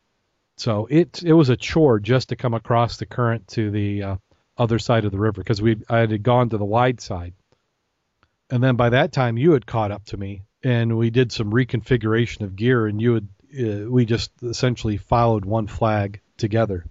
[0.59, 4.15] So it it was a chore just to come across the current to the uh,
[4.57, 7.33] other side of the river because we I had gone to the wide side,
[8.49, 11.51] and then by that time you had caught up to me, and we did some
[11.51, 16.85] reconfiguration of gear, and you had uh, we just essentially followed one flag together.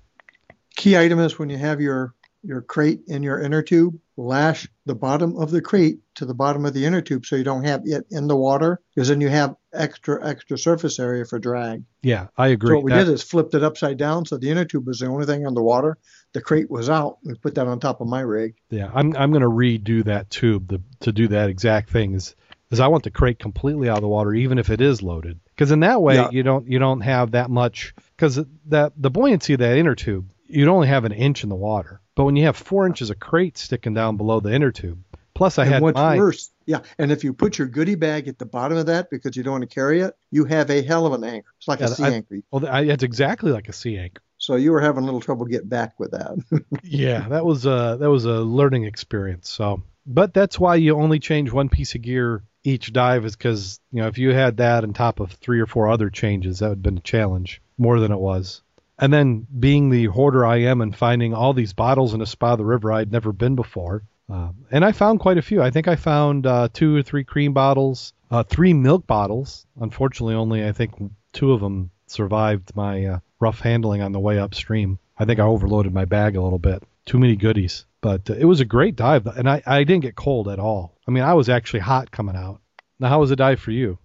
[0.75, 4.95] Key item is when you have your your crate in your inner tube, lash the
[4.95, 7.83] bottom of the crate to the bottom of the inner tube so you don't have
[7.85, 11.83] it in the water, because then you have extra extra surface area for drag.
[12.03, 12.71] Yeah, I agree.
[12.71, 15.01] So what we That- did is flipped it upside down, so the inner tube was
[15.01, 15.99] the only thing on the water.
[16.33, 17.19] The crate was out.
[17.25, 18.55] We put that on top of my rig.
[18.71, 22.15] Yeah, I'm I'm gonna redo that tube the, to do that exact thing.
[22.15, 22.35] Is
[22.71, 25.41] is I want the crate completely out of the water, even if it is loaded,
[25.55, 26.31] because in that way Yeah.
[26.31, 30.31] you don't you don't have that much because that the buoyancy of that inner tube
[30.51, 33.21] you'd only have an inch in the water, but when you have four inches of
[33.21, 34.99] crate sticking down below the inner tube,
[35.35, 36.19] plus I and had what's mine.
[36.19, 39.37] worse, yeah, and if you put your goodie bag at the bottom of that because
[39.37, 41.49] you don't want to carry it, you have a hell of an anchor.
[41.59, 42.39] It's like Yeah, a sea I- anchor.
[42.51, 44.21] Well, I, it's exactly like a sea anchor.
[44.37, 46.65] So you were having a little trouble getting back with that.
[46.83, 49.49] yeah, that was a that was a learning experience.
[49.49, 53.79] So, but that's why you only change one piece of gear each dive is because
[53.93, 56.69] you know if you had that on top of three or four other changes, that
[56.69, 58.63] would have been a challenge more than it was.
[58.99, 62.53] And then being the hoarder I am and finding all these bottles in a spot
[62.53, 65.63] of the river I'd never been before, um, and I found quite a few.
[65.63, 69.67] I think I found uh, two or three cream bottles, uh, three milk bottles.
[69.81, 70.93] Unfortunately, only I think
[71.33, 74.99] two of them survived my uh, rough handling on the way upstream.
[75.17, 76.83] I think I overloaded my bag a little bit.
[77.07, 77.87] Too many goodies.
[78.01, 80.97] But uh, it was a great dive, and I, I didn't get cold at all.
[81.07, 82.61] I mean, I was actually hot coming out.
[83.01, 83.99] Now, how was the dive for you?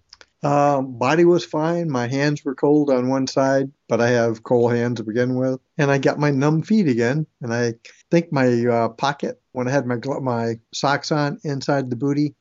[0.44, 1.90] Um, body was fine.
[1.90, 5.58] My hands were cold on one side, but I have cold hands to begin with,
[5.78, 7.26] and I got my numb feet again.
[7.40, 7.74] And I
[8.10, 12.34] think my uh, pocket when I had my my socks on inside the booty,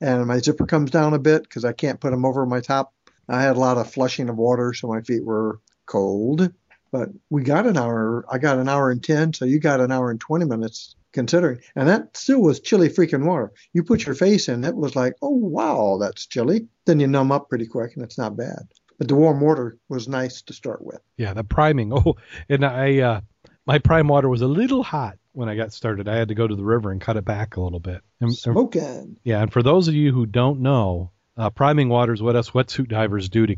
[0.00, 2.94] and my zipper comes down a bit because I can't put them over my top.
[3.28, 6.50] I had a lot of flushing of water, so my feet were cold.
[6.90, 8.24] But we got an hour.
[8.30, 11.60] I got an hour and ten, so you got an hour and twenty minutes considering,
[11.76, 13.52] and that still was chilly freaking water.
[13.72, 16.68] You put your face in, it was like, oh wow, that's chilly.
[16.84, 18.68] Then you numb up pretty quick, and it's not bad.
[18.98, 21.00] But the warm water was nice to start with.
[21.16, 21.92] Yeah, the priming.
[21.96, 22.16] Oh,
[22.48, 23.20] and I uh,
[23.66, 26.08] my prime water was a little hot when I got started.
[26.08, 28.00] I had to go to the river and cut it back a little bit.
[28.20, 29.16] And, Smoking.
[29.24, 32.50] yeah, and for those of you who don't know, uh, priming water is what us
[32.50, 33.56] wetsuit divers do to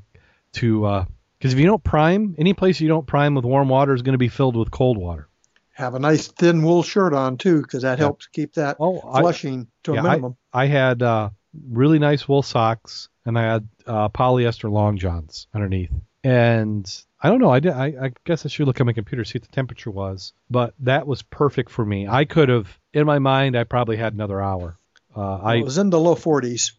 [0.54, 1.06] to
[1.44, 4.14] because if you don't prime, any place you don't prime with warm water is going
[4.14, 5.28] to be filled with cold water.
[5.74, 8.04] Have a nice thin wool shirt on too, because that Yeah.
[8.06, 10.36] helps keep that Oh, I, flushing to a yeah, minimum.
[10.52, 11.30] I had uh,
[11.68, 15.90] really nice wool socks and I had uh, polyester long johns underneath.
[16.22, 17.50] And I don't know.
[17.50, 19.90] I, did, I I guess I should look at my computer see what the temperature
[19.90, 22.06] was, but that was perfect for me.
[22.08, 24.78] I could have, in my mind, I probably had another hour.
[25.14, 26.72] Uh, I it was in the low 40s.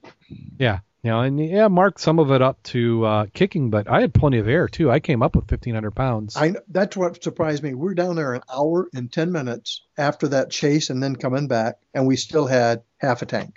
[0.57, 4.01] yeah, you know, and yeah, marked some of it up to uh, kicking, but I
[4.01, 4.89] had plenty of air too.
[4.89, 6.35] I came up with fifteen hundred pounds.
[6.35, 7.75] I that's what surprised me.
[7.75, 11.75] We're down there an hour and 10 minutes after that chase and then coming back,
[11.93, 13.53] and we still had half a tank.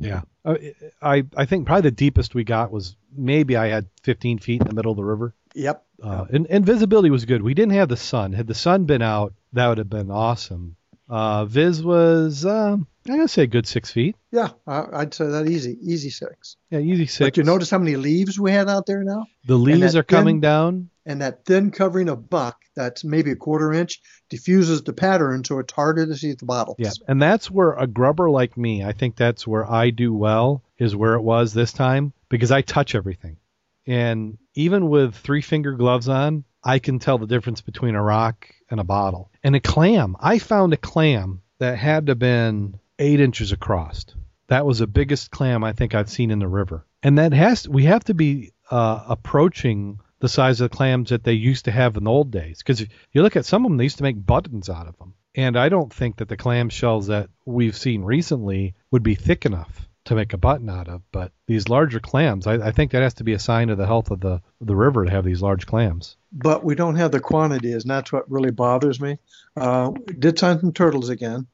[0.00, 0.54] Yeah, Uh,
[1.02, 4.66] I I think probably the deepest we got was maybe I had 15 feet in
[4.66, 5.34] the middle of the river.
[5.54, 5.84] Yep.
[6.02, 7.42] Uh, and, and visibility was good.
[7.42, 8.32] We didn't have the sun.
[8.32, 10.76] Had the sun been out, that would have been awesome.
[11.10, 14.16] Uh, Viz was, um, I gotta say, a good six feet.
[14.30, 16.56] Yeah, I'd say that easy, easy six.
[16.70, 17.26] Yeah, easy six.
[17.26, 20.36] But you notice how many leaves we had out there now, the leaves are coming
[20.36, 20.90] thin- down.
[21.06, 25.58] and that thin covering of buck that's maybe a quarter inch diffuses the pattern, so
[25.60, 26.74] it's harder to see at the bottom.
[26.78, 30.62] Yeah, and that's where a grubber like me, I think that's where I do well,
[30.78, 33.38] is where it was this time because I touch everything.
[33.86, 38.46] And even with three finger gloves on, I can tell the difference between a rock
[38.70, 39.30] and a bottle.
[39.42, 44.04] And a clam, I found a clam that had to have been eight inches across.
[44.46, 46.86] That was the biggest clam I think I've seen in the river.
[47.02, 51.24] And that has we have to be uh, approaching the size of the clams that
[51.24, 52.58] they used to have in the old days.
[52.58, 52.80] Because
[53.12, 55.14] you look at some of them, they used to make buttons out of them.
[55.34, 59.46] And I don't think that the clam shells that we've seen recently would be thick
[59.46, 61.02] enough to make a button out of.
[61.12, 63.86] But these larger clams, I, I think that has to be a sign of the
[63.86, 66.16] health of the the river to have these large clams.
[66.32, 69.18] But we don't have the quantities, and that's what really bothers me.
[69.56, 71.46] Uh, did find some turtles again,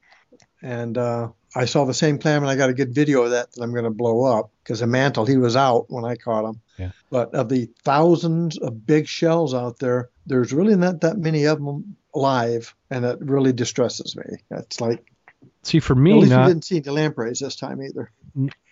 [0.61, 3.51] and uh, I saw the same clam, and I got a good video of that
[3.53, 6.45] that I'm going to blow up because the mantle he was out when I caught
[6.49, 6.61] him.
[6.77, 6.91] Yeah.
[7.09, 11.57] But of the thousands of big shells out there, there's really not that many of
[11.63, 14.37] them alive, and it really distresses me.
[14.51, 15.03] It's like
[15.63, 18.11] See, for at me, least we didn't see the lampreys this time either.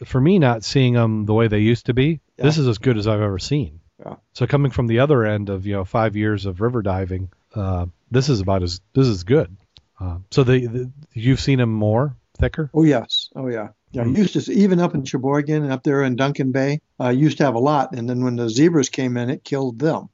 [0.05, 2.45] for me, not seeing them the way they used to be, Yeah.
[2.45, 3.79] this is as good as I've ever seen.
[3.99, 4.15] Yeah.
[4.33, 7.85] So coming from the other end of you know five years of river diving, uh,
[8.11, 9.55] this is about as this is good.
[10.05, 12.69] Uh, so the, the you've seen them more thicker.
[12.73, 13.69] Oh yes, oh yeah.
[13.91, 17.11] Yeah, I used to even up in Cheboygan and up there in Duncan Bay, I
[17.11, 20.09] used to have a lot, and then when the zebras came in, it killed them.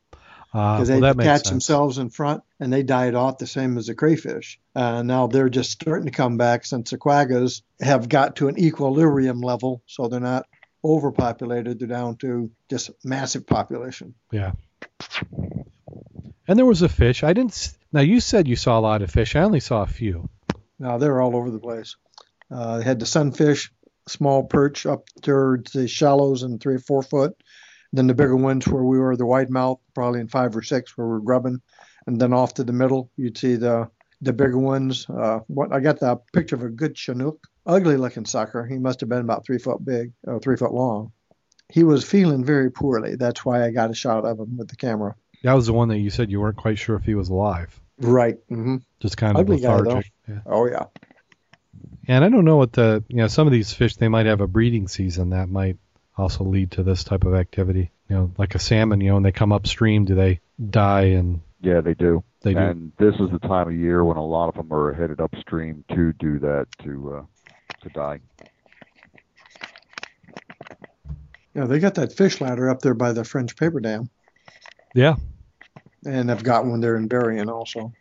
[0.54, 3.48] Uh, because well, they that makes catch themselves in front and they died off the
[3.48, 4.60] same as the crayfish.
[4.76, 8.60] Uh, now they're just starting to come back since the quaggas have got to an
[8.60, 10.46] equilibrium level, so they're not
[10.84, 11.80] overpopulated.
[11.80, 14.14] They're down to just massive population.
[14.32, 14.52] Yeah.
[16.48, 17.24] And there was a fish.
[17.24, 17.74] I didn't.
[17.94, 19.36] Now you said you saw a lot of fish.
[19.36, 20.30] I only saw a few.
[20.80, 21.98] Now they're all over the place.
[22.50, 23.72] Uh, they had the sunfish,
[24.08, 27.36] small perch up towards the shallows and three or four foot.
[27.94, 30.98] Then the bigger ones where we were, the wide mouth, probably in five or six
[30.98, 31.62] where we're grubbing.
[32.08, 33.90] And then off to the middle, you'd see the
[34.22, 35.08] the bigger ones.
[35.10, 38.66] Uh, what I got the picture of a good chinook, ugly looking sucker.
[38.66, 41.12] He must have been about three foot big, or three foot long.
[41.70, 43.16] He was feeling very poorly.
[43.16, 45.16] That's why I got a shot of him with the camera.
[45.44, 47.80] That was the one that you said you weren't quite sure if he was alive.
[47.98, 48.38] Right.
[48.50, 50.12] hmm Just kind of Ugly guy, lethargic.
[50.28, 50.40] yeah.
[50.46, 50.86] Oh yeah.
[52.08, 54.42] And I don't know what the you know some of these fish they might have
[54.42, 55.78] a breeding season that might
[56.18, 57.92] also lead to this type of activity.
[58.10, 59.02] You know, like a salmon.
[59.02, 60.40] You know, when they come upstream, do they
[60.70, 62.24] die and Yeah, they do.
[62.42, 62.60] they do?
[62.60, 65.84] and this is the time of year when a lot of them are headed upstream
[65.96, 67.24] to do that to uh,
[67.84, 68.20] to die.
[71.54, 74.10] Yeah, they got that fish ladder up there by the French paper dam,
[74.94, 75.16] yeah.
[76.06, 77.94] and I've got one there in Berrien also.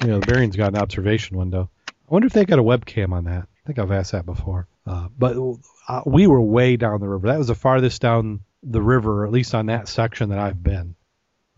[0.00, 1.70] You know, the Berrien's got an observation window.
[1.88, 3.42] I wonder if they got a webcam on that.
[3.42, 4.66] I think I've asked that before.
[4.86, 5.36] Uh, but
[5.88, 7.28] uh, we were way down the river.
[7.28, 10.94] That was the farthest down the river, at least on that section that I've been.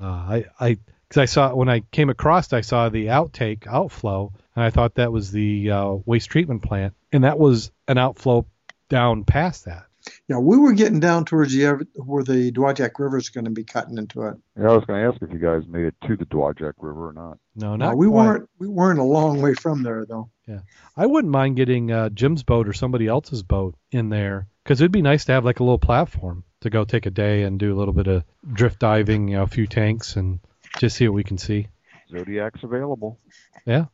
[0.00, 4.32] Uh, I, I because I saw when I came across, I saw the outtake outflow,
[4.54, 8.46] and I thought that was the uh, waste treatment plant, and that was an outflow
[8.88, 9.85] down past that.
[10.28, 13.50] Yeah, we were getting down towards the ev- where the Dowagiac River is going to
[13.50, 14.36] be cutting into it.
[14.58, 17.08] Yeah, I was going to ask if you guys made it to the Dowagiac River
[17.08, 17.38] or not.
[17.54, 18.24] No, No, not we quite.
[18.26, 18.50] weren't.
[18.58, 20.30] We weren't a long way from there though.
[20.46, 20.60] Yeah,
[20.96, 24.92] I wouldn't mind getting uh, Jim's boat or somebody else's boat in there because it'd
[24.92, 27.74] be nice to have like a little platform to go take a day and do
[27.74, 30.38] a little bit of drift diving, you know, a few tanks, and
[30.78, 31.66] just see what we can see.
[32.12, 33.18] Zodiac's available.
[33.64, 33.86] Yeah.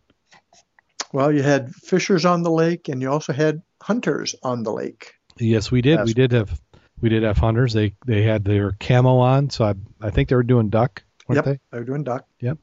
[1.13, 5.15] Well, you had fishers on the lake, and you also had hunters on the lake.
[5.39, 5.99] Yes, we did.
[5.99, 6.07] Yes.
[6.07, 6.61] We did have
[7.01, 7.73] we did have hunters.
[7.73, 11.37] They they had their camo on, so I I think they were doing duck, weren't
[11.37, 11.45] Yep.
[11.45, 11.61] they?
[11.71, 12.27] They were doing duck.
[12.41, 12.59] Yep.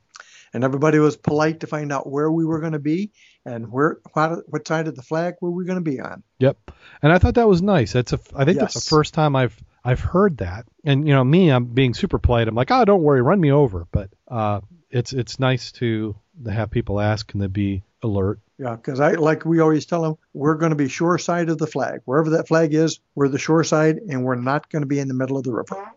[0.54, 3.12] And everybody was polite to find out where we were going to be
[3.46, 6.24] and where what, what side of the flag were we going to be on.
[6.40, 6.72] Yep.
[7.04, 7.94] And I thought that was nice.
[7.94, 10.66] That's a I think that's the first time I've I've heard that.
[10.84, 12.48] And you know, me, I'm being super polite.
[12.48, 13.88] I'm like, oh, don't worry, run me over.
[13.92, 16.16] But uh, it's it's nice to
[16.46, 18.40] to have people ask and to be alert.
[18.60, 21.58] Yeah, because I like we always tell them we're going to be shore side of
[21.58, 22.02] the flag.
[22.04, 25.08] Wherever that flag is, we're the shore side, and we're not going to be in
[25.08, 25.92] the middle of the river.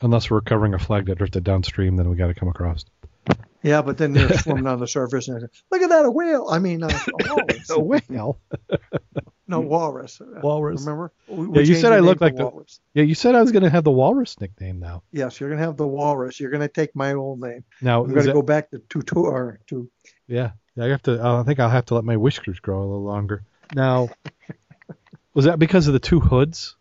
[0.00, 2.84] Unless we're covering a flag that drifted downstream, then we got to come across.
[3.62, 6.48] Yeah, but then they're swimming on the surface and look at that, a whale.
[6.50, 7.70] I mean, uh, a walrus.
[7.70, 8.38] Oh whale.
[9.46, 10.20] No, walrus.
[10.42, 10.80] Walrus.
[10.80, 11.12] Remember?
[11.28, 12.80] We- we Yeah, you said I looked like the- walrus.
[12.94, 15.02] Yeah, you said I was going to have the walrus nickname now.
[15.12, 16.40] Yes, you're going to have the walrus.
[16.40, 17.62] You're going to take my old name.
[17.80, 19.88] Now, I'm going to go back to to, to or to
[20.26, 20.84] Yeah, yeah.
[20.84, 21.20] I have to.
[21.22, 23.44] I think I'll have to let my whiskers grow a little longer.
[23.74, 24.08] Now,
[25.34, 26.76] was that because of the two hoods?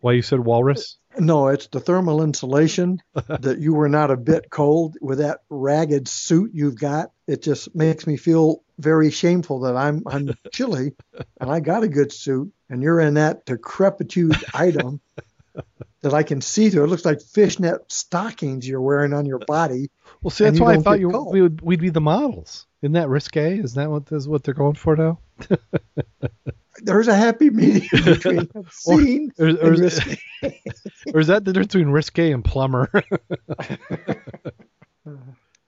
[0.00, 0.96] Why you said walrus?
[1.18, 6.08] No, it's the thermal insulation that you were not a bit cold with that ragged
[6.08, 7.10] suit you've got.
[7.26, 10.92] It just makes me feel very shameful that I'm I'm chilly
[11.40, 15.00] and I got a good suit and you're in that decrepitude item
[16.02, 16.84] that I can see through.
[16.84, 19.90] It looks like fishnet stockings you're wearing on your body.
[20.22, 21.32] Well, see, that's why I thought you cold.
[21.32, 22.66] we would we'd be the models.
[22.82, 23.58] Isn't that risque?
[23.58, 25.18] Is that what is what they're going for now?
[26.82, 30.22] There's a happy medium between obscene Or, or, and is, risky.
[31.14, 32.90] or is that the difference between risque and plumber?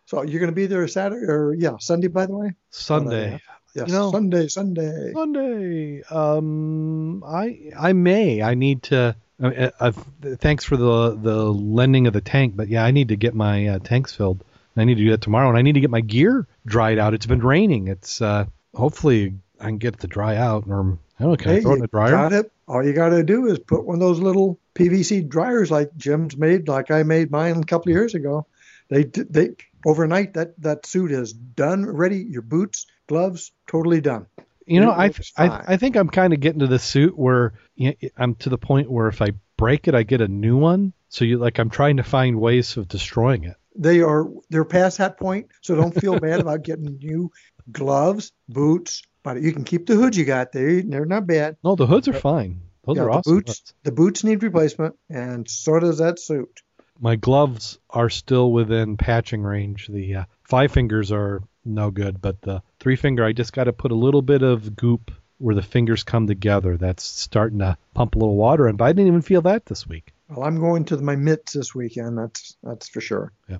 [0.06, 2.52] So you're going to be there Saturday or yeah Sunday by the way?
[2.70, 3.40] Sunday.
[3.74, 5.12] Yes, You know- Sunday, Sunday.
[5.14, 6.02] Sunday.
[6.10, 8.42] Um, I I may.
[8.42, 9.16] I need to.
[9.42, 9.92] Uh, uh,
[10.36, 13.66] thanks for the the lending of the tank, but yeah, I need to get my
[13.66, 14.44] uh, tanks filled.
[14.76, 17.12] I need to do that tomorrow, and I need to get my gear dried out.
[17.12, 17.88] It's been raining.
[17.88, 21.36] It's uh, hopefully I can get it to dry out, or I don't know.
[21.36, 22.10] Can I Hey, throw it in the dryer?
[22.12, 22.52] got it.
[22.68, 26.36] All you got to do is put one of those little PVC dryers like Jim's
[26.36, 28.46] made, like I made mine a couple of years ago.
[28.88, 32.18] They they overnight that that suit is done, ready.
[32.18, 34.26] Your boots, gloves, totally done.
[34.66, 35.62] You know, I, I.
[35.68, 38.58] I think I'm kind of getting to the suit where you know, I'm to the
[38.58, 40.92] point where if I break it, I get a new one.
[41.08, 43.56] So you like I'm trying to find ways of destroying it.
[43.76, 47.30] They are they're past that point, so don't feel bad about getting new
[47.70, 49.02] gloves, boots.
[49.22, 50.52] But you can keep the hood you got.
[50.52, 51.56] They they're not bad.
[51.62, 52.60] No, the hoods are fine.
[52.84, 53.34] Those Yeah, are the awesome.
[53.34, 53.74] boots hoods.
[53.84, 56.60] the boots need replacement, and so does that suit.
[57.00, 59.88] My gloves are still within patching range.
[59.88, 63.72] The uh, five fingers are no good, but the three finger, I just got to
[63.72, 66.76] put a little bit of goop where the fingers come together.
[66.76, 69.86] That's starting to pump a little water in, but I didn't even feel that this
[69.86, 70.12] week.
[70.28, 72.18] Well, I'm going to my mitts this weekend.
[72.18, 73.32] That's that's for sure.
[73.48, 73.58] Yeah.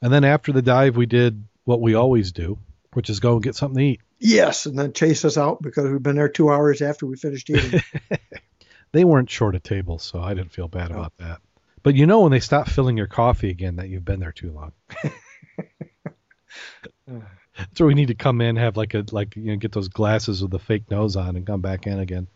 [0.00, 2.58] And then after the dive, we did what we always do,
[2.92, 4.00] which is go and get something to eat.
[4.18, 7.50] Yes, and then chase us out because we've been there two hours after we finished
[7.50, 7.82] eating.
[8.92, 11.42] They weren't short of tables, so I didn't feel bad about that.
[11.82, 14.52] But you know when they stop filling your coffee again that you've been there too
[14.52, 14.72] long.
[17.74, 20.42] so we need to come in, have like a like you know get those glasses
[20.42, 22.26] with the fake nose on, and come back in again.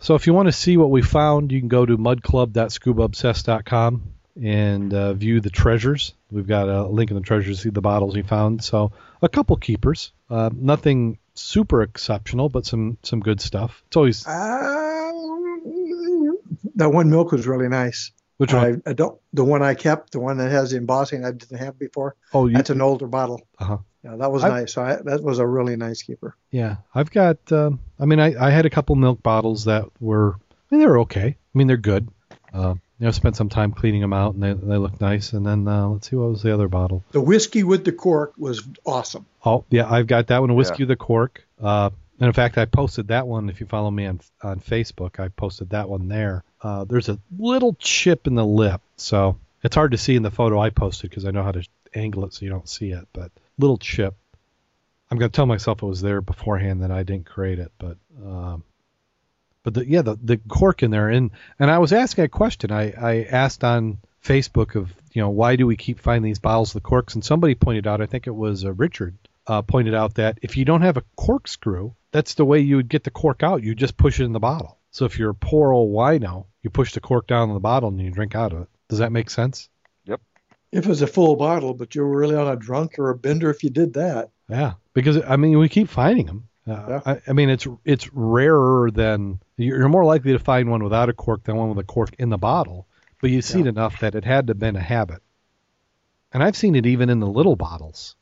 [0.00, 4.02] So if you want to see what we found, you can go to mudclub.scubaobsessed.com
[4.42, 6.12] and uh, view the treasures.
[6.30, 8.62] We've got a link in the treasures to see the bottles we found.
[8.62, 8.92] So
[9.22, 13.82] a couple keepers, uh, nothing super exceptional, but some some good stuff.
[13.86, 15.12] It's always uh,
[16.74, 18.12] that one milk was really nice.
[18.36, 18.82] which one?
[18.86, 21.58] I, I don't the one I kept, the one that has the embossing I didn't
[21.58, 22.16] have before.
[22.32, 23.40] oh, you, That's an older bottle.
[23.58, 23.78] Uh-huh.
[24.04, 24.72] Yeah, that was I've- nice.
[24.74, 26.36] So I, that was a really nice keeper.
[26.50, 27.38] Yeah, I've got.
[27.50, 30.34] Um, I mean, I, I had a couple milk bottles that were.
[30.34, 31.26] I mean, they were okay.
[31.26, 32.08] I mean, they're good.
[32.52, 35.32] Uh, you know, spent some time cleaning them out, and they they look nice.
[35.32, 37.02] And then uh, let's see, what was the other bottle?
[37.12, 39.26] The whiskey with the cork was awesome.
[39.44, 41.44] Oh, yeah, I've got that one, a whiskey with the cork.
[41.60, 41.90] Uh,
[42.20, 43.48] and in fact, I posted that one.
[43.48, 46.44] If you follow me on on Facebook, I posted that one there.
[46.62, 50.30] Uh, there's a little chip in the lip, so it's hard to see in the
[50.30, 53.08] photo I posted because I know how to angle it so you don't see it.
[53.12, 54.14] But little chip.
[55.10, 58.64] I'm gonna tell myself it was there beforehand that I didn't create it, but um,
[59.62, 62.72] but the, yeah, the the cork in there, and and I was asking a question.
[62.72, 66.74] I I asked on Facebook of you know, why do we keep finding these bottles
[66.74, 67.14] of the corks?
[67.14, 69.16] And somebody pointed out, I think it was uh, Richard,
[69.46, 72.88] uh, pointed out that if you don't have a corkscrew, that's the way you would
[72.88, 73.62] get the cork out.
[73.62, 74.78] You just push it in the bottle.
[74.90, 77.88] So if you're a poor old wino, you push the cork down in the bottle
[77.88, 78.68] and you drink out of it.
[78.88, 79.68] Does that make sense?
[80.74, 83.62] If it's a full bottle, but you're really on a drunk or a bender if
[83.62, 84.30] you did that.
[84.48, 86.48] Yeah, because I mean we keep finding them.
[86.68, 87.00] Uh, Yeah.
[87.06, 91.12] I, I mean it's it's rarer than you're more likely to find one without a
[91.12, 92.86] cork than one with a cork in the bottle.
[93.20, 95.22] But you see it enough that it had to have been a habit.
[96.32, 98.16] And I've seen it even in the little bottles,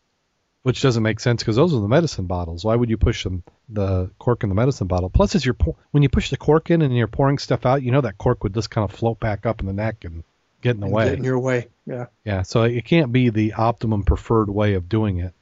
[0.62, 2.65] which doesn't make sense because those are the medicine bottles.
[2.65, 5.09] Why would you push them the cork in the medicine bottle?
[5.09, 7.83] Plus, as you're pour- when you push the cork in and you're pouring stuff out,
[7.83, 10.23] you know that cork would just kind of float back up in the neck and
[10.62, 11.10] get in the way.
[11.10, 11.68] Get in your way.
[11.86, 12.06] Yeah.
[12.24, 15.34] Yeah, so it can't be the optimum preferred way of doing it.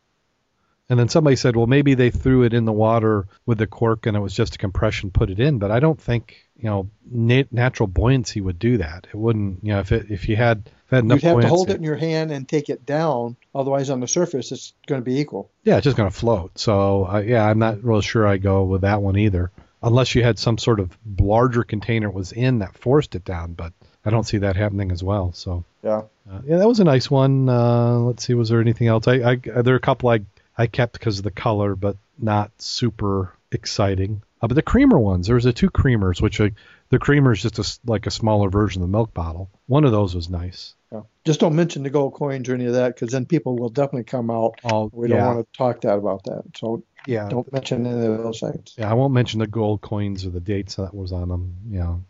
[0.89, 4.07] And then somebody said, well, maybe they threw it in the water with the cork
[4.07, 5.61] and it was just a compression, put it in.
[5.61, 9.07] But I don't think, you know, nat- natural buoyancy would do that.
[9.09, 11.41] It wouldn't, you know, if it if you had, if it had enough You'd have
[11.43, 13.37] to hold it in your hand and take it down.
[13.55, 15.53] Otherwise, on the surface, it's going to be equal.
[15.63, 16.59] yeah, it's just going to float.
[16.59, 19.53] So uh, yeah, I'm not real sure I go with that one either,
[19.85, 23.53] unless you had some sort of larger container it was in that forced it down.
[23.53, 23.75] But
[24.05, 25.33] I don't see that happening as well.
[25.33, 26.03] So Yeah.
[26.31, 27.49] Uh, yeah, that was a nice one.
[27.49, 29.09] Uh, let's see, was there anything else?
[29.09, 30.21] I, I there are a couple I
[30.57, 34.23] I kept because of the color, but not super exciting.
[34.43, 36.49] Uh, but the creamer ones, there was the two creamers, which uh,
[36.89, 39.51] the creamer is just a s like a smaller version of the milk bottle.
[39.67, 40.75] One of those was nice.
[40.93, 41.03] yeah.
[41.27, 44.05] Just don't mention the gold coins or any of that because then people will definitely
[44.05, 44.55] come out.
[44.65, 46.43] Oh, We yeah, don't want to talk that about that.
[46.57, 48.75] So yeah, don't mention any of those things.
[48.79, 48.91] yeah.
[48.91, 51.55] I won't mention the gold coins or the dates that was on them.
[51.71, 52.05] You know,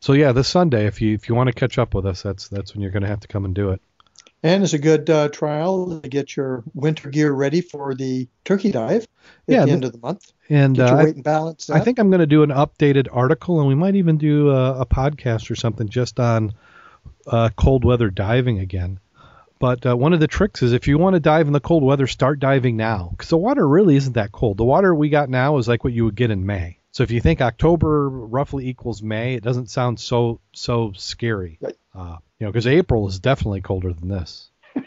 [0.00, 2.48] so yeah, this Sunday, if you if you want to catch up with us, that's
[2.48, 3.80] that's when you're going to have to come and do it.
[4.42, 8.72] And it's a good uh, trial to get your winter gear ready for the turkey
[8.72, 9.08] dive at
[9.46, 10.32] Yeah, the end of the month.
[10.48, 11.68] And Get uh, your I- weight and balance.
[11.68, 14.80] I think I'm going to do an updated article, and we might even do a,
[14.80, 16.54] a podcast or something just on
[17.26, 18.98] uh, cold weather diving again.
[19.58, 21.82] But uh, one of the tricks is if you want to dive in the cold
[21.84, 24.56] weather, start diving now because the water really isn't that cold.
[24.56, 26.78] The water we got now is like what you would get in May.
[26.92, 31.58] So if you think October roughly equals May, it doesn't sound so so scary.
[31.60, 31.76] Right.
[31.94, 34.50] Uh, you know, because April is definitely colder than this.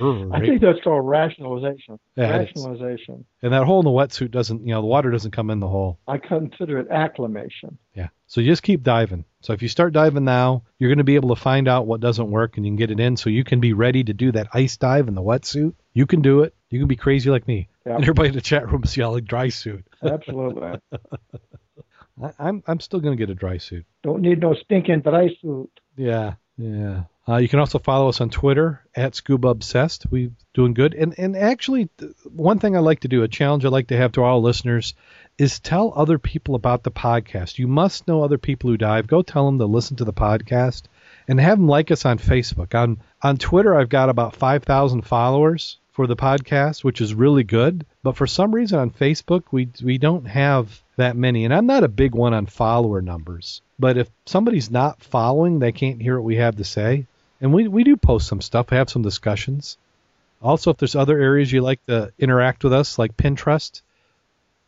[0.00, 1.98] I think that's called rationalization.
[2.16, 3.24] Yeah, rationalization.
[3.42, 5.66] and that hole in the wetsuit doesn't, you know, the water doesn't come in the
[5.66, 5.98] hole.
[6.06, 7.78] I consider it acclimation.
[7.94, 8.08] Yeah.
[8.28, 9.24] So you just keep diving.
[9.40, 12.00] So if you start diving now, you're going to be able to find out what
[12.00, 14.30] doesn't work and you can get it in so you can be ready to do
[14.32, 15.74] that ice dive in the wetsuit.
[15.94, 16.54] You can do it.
[16.70, 17.68] You can be crazy like me.
[17.88, 17.94] Yeah.
[17.94, 19.86] And everybody in the chat room is yelling dry suit.
[20.02, 20.78] Absolutely.
[22.22, 23.86] I, I'm I'm still going to get a dry suit.
[24.02, 25.70] Don't need no stinking dry suit.
[25.96, 26.34] Yeah.
[26.58, 27.04] Yeah.
[27.26, 30.06] Uh, you can also follow us on Twitter at Scuba Obsessed.
[30.10, 30.92] We doing good.
[30.92, 31.88] And and actually,
[32.24, 34.92] one thing I like to do, a challenge I like to have to all listeners,
[35.38, 37.58] is tell other people about the podcast.
[37.58, 39.06] You must know other people who dive.
[39.06, 40.82] Go tell them to listen to the podcast,
[41.26, 42.74] and have them like us on Facebook.
[42.74, 47.42] On on Twitter, I've got about five thousand followers for the podcast, which is really
[47.42, 47.84] good.
[48.04, 51.44] But for some reason on Facebook, we we don't have that many.
[51.44, 53.62] And I'm not a big one on follower numbers.
[53.80, 57.06] But if somebody's not following, they can't hear what we have to say.
[57.40, 59.76] And we, we do post some stuff, have some discussions.
[60.40, 63.82] Also, if there's other areas you like to interact with us, like Pinterest,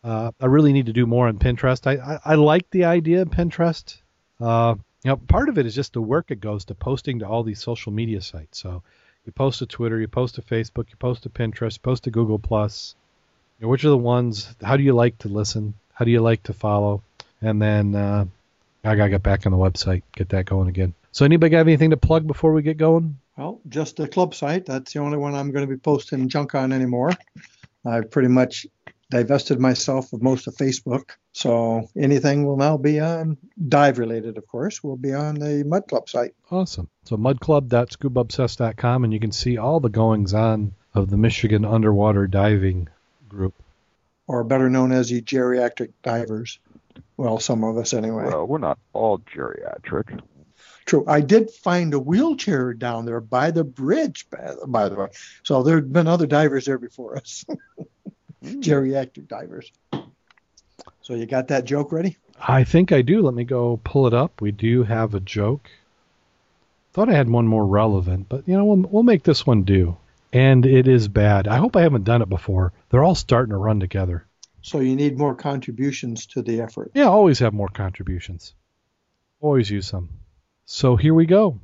[0.02, 1.86] uh, I really need to do more on Pinterest.
[1.86, 3.98] I, I, I like the idea of Pinterest.
[4.40, 4.74] Uh,
[5.05, 7.44] you know, part of it is just the work it goes to posting to all
[7.44, 8.59] these social media sites.
[8.59, 8.82] So
[9.24, 12.10] you post to Twitter, you post to Facebook, you post to Pinterest, you post to
[12.10, 12.94] Google Plus.
[13.59, 14.55] You know, which are the ones?
[14.62, 15.74] How do you like to listen?
[15.92, 17.02] How do you like to follow?
[17.42, 18.24] And then uh,
[18.84, 20.94] I gotta get back on the website, get that going again.
[21.12, 23.18] So anybody got anything to plug before we get going?
[23.36, 24.66] Well, just the club site.
[24.66, 27.10] That's the only one I'm going to be posting junk on anymore.
[27.84, 28.66] I've pretty much
[29.10, 31.10] divested myself of most of Facebook.
[31.32, 33.36] So anything will now be on
[33.68, 36.34] dive related, of course, will be on the Mud Club site.
[36.50, 36.88] Awesome.
[37.04, 42.88] So mudclub.scubaobsessed.com and you can see all the goings on of the Michigan underwater diving
[43.28, 43.54] group.
[44.26, 46.58] or better known as the geriatric divers.
[47.16, 48.24] Well, some of us anyway.
[48.26, 50.20] Well, we're not all geriatric.
[50.86, 51.04] True.
[51.06, 55.08] I did find a wheelchair down there by the bridge, by, by the way.
[55.44, 57.44] So there have been other divers there before us,
[58.44, 58.62] Mm.
[58.62, 59.70] geriatric divers.
[61.02, 62.16] So you got that joke ready?
[62.40, 63.20] I think I do.
[63.20, 64.40] Let me go pull it up.
[64.40, 65.68] We do have a joke.
[66.92, 69.96] Thought I had one more relevant, but you know, we'll, we'll make this one do.
[70.32, 71.48] And it is bad.
[71.48, 72.72] I hope I haven't done it before.
[72.88, 74.26] They're all starting to run together.
[74.62, 76.92] So you need more contributions to the effort.
[76.94, 78.54] Yeah, always have more contributions.
[79.40, 80.08] Always use some.
[80.66, 81.58] So here we go.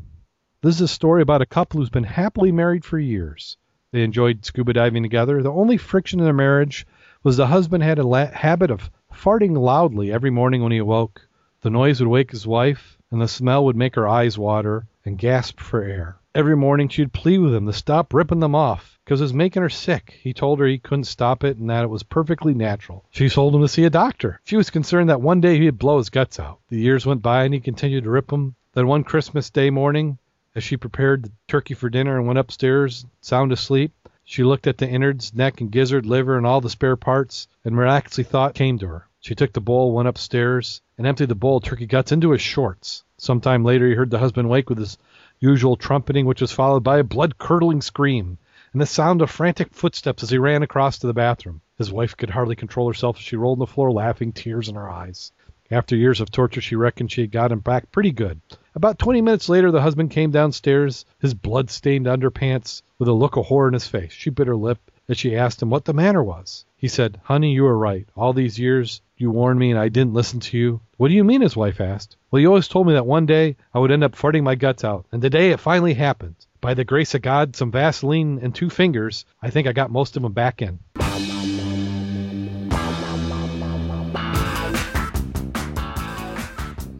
[0.63, 3.57] This is a story about a couple who's been happily married for years.
[3.97, 5.43] They enjoyed scuba diving together.
[5.43, 6.87] The only friction in their marriage
[7.23, 11.27] was the husband had a la- habit of farting loudly every morning when he awoke.
[11.63, 15.17] The noise would wake his wife, and the smell would make her eyes water, and
[15.17, 16.19] gasp for air.
[16.35, 19.63] Every morning she'd plead with him to stop ripping them off, 'cause it was making
[19.63, 20.19] her sick.
[20.21, 23.07] He told her he couldn't stop it and that it was perfectly natural.
[23.09, 24.41] She told him to see a doctor.
[24.45, 26.59] She was concerned that one day he'd blow his guts out.
[26.69, 28.57] The years went by and he continued to rip them.
[28.75, 30.19] Then one Christmas Day morning,
[30.57, 33.93] as she prepared the turkey for dinner and went upstairs, sound asleep,
[34.25, 37.77] she looked at the innards, neck and gizzard, liver, and all the spare parts, and
[37.77, 39.07] miraculously thought came to her.
[39.21, 42.41] She took the bowl, went upstairs, and emptied the bowl of turkey guts into his
[42.41, 43.05] shorts.
[43.19, 44.97] Some time later he heard the husband wake with his
[45.41, 48.39] usual trumpeting, which was followed by a blood curdling scream,
[48.73, 51.61] and the sound of frantic footsteps as he ran across to the bathroom.
[51.77, 54.75] His wife could hardly control herself as she rolled on the floor, laughing, tears in
[54.75, 55.33] her eyes.
[55.71, 58.41] After years of torture, she reckoned she had got him back pretty good.
[58.77, 63.37] About twenty minutes later, the husband came downstairs, his blood stained underpants, with a look
[63.37, 64.13] of horror in his face.
[64.13, 64.79] She bit her lip
[65.09, 66.65] as she asked him what the matter was.
[66.77, 68.09] He said, Honey, you were right.
[68.15, 70.81] All these years you warned me and I didn't listen to you.
[70.99, 71.41] What do you mean?
[71.41, 72.17] his wife asked.
[72.31, 74.85] Well, you always told me that one day I would end up farting my guts
[74.85, 76.37] out, and today it finally happened.
[76.61, 80.17] By the grace of God, some Vaseline, and two fingers, I think I got most
[80.17, 80.79] of them back in.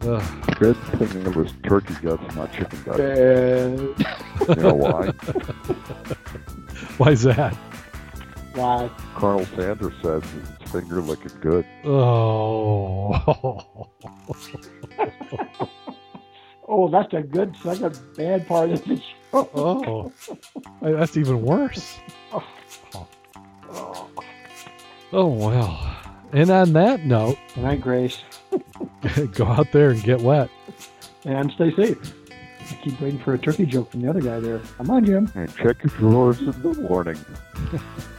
[0.07, 0.55] Ugh.
[0.57, 2.99] Good thing it was turkey guts, not chicken guts.
[4.49, 5.07] You know why?
[6.97, 7.53] Why's that?
[8.53, 8.89] why?
[9.15, 11.65] Colonel Sanders says his finger looking good.
[11.83, 13.13] Oh.
[16.69, 19.49] Oh, that's a good second bad part of the show.
[19.55, 20.11] oh.
[20.81, 21.97] That's even worse.
[22.33, 22.43] Oh.
[25.13, 25.95] Oh, well.
[26.33, 28.21] And on that note, Good night, Grace.
[29.33, 30.49] go out there and get wet.
[31.25, 32.13] And stay safe.
[32.69, 34.59] I keep waiting for a turkey joke from the other guy there.
[34.77, 35.31] Come on, Jim.
[35.35, 37.17] And check your drawers in the morning.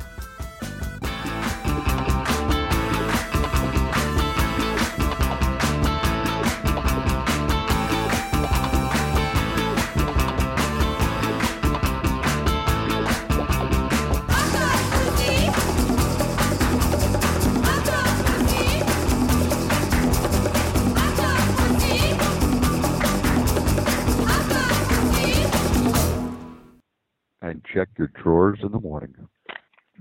[28.15, 29.15] your drawers in the morning.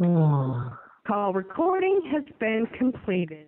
[0.02, 0.78] Oh.
[1.08, 3.48] Call recording has been completed.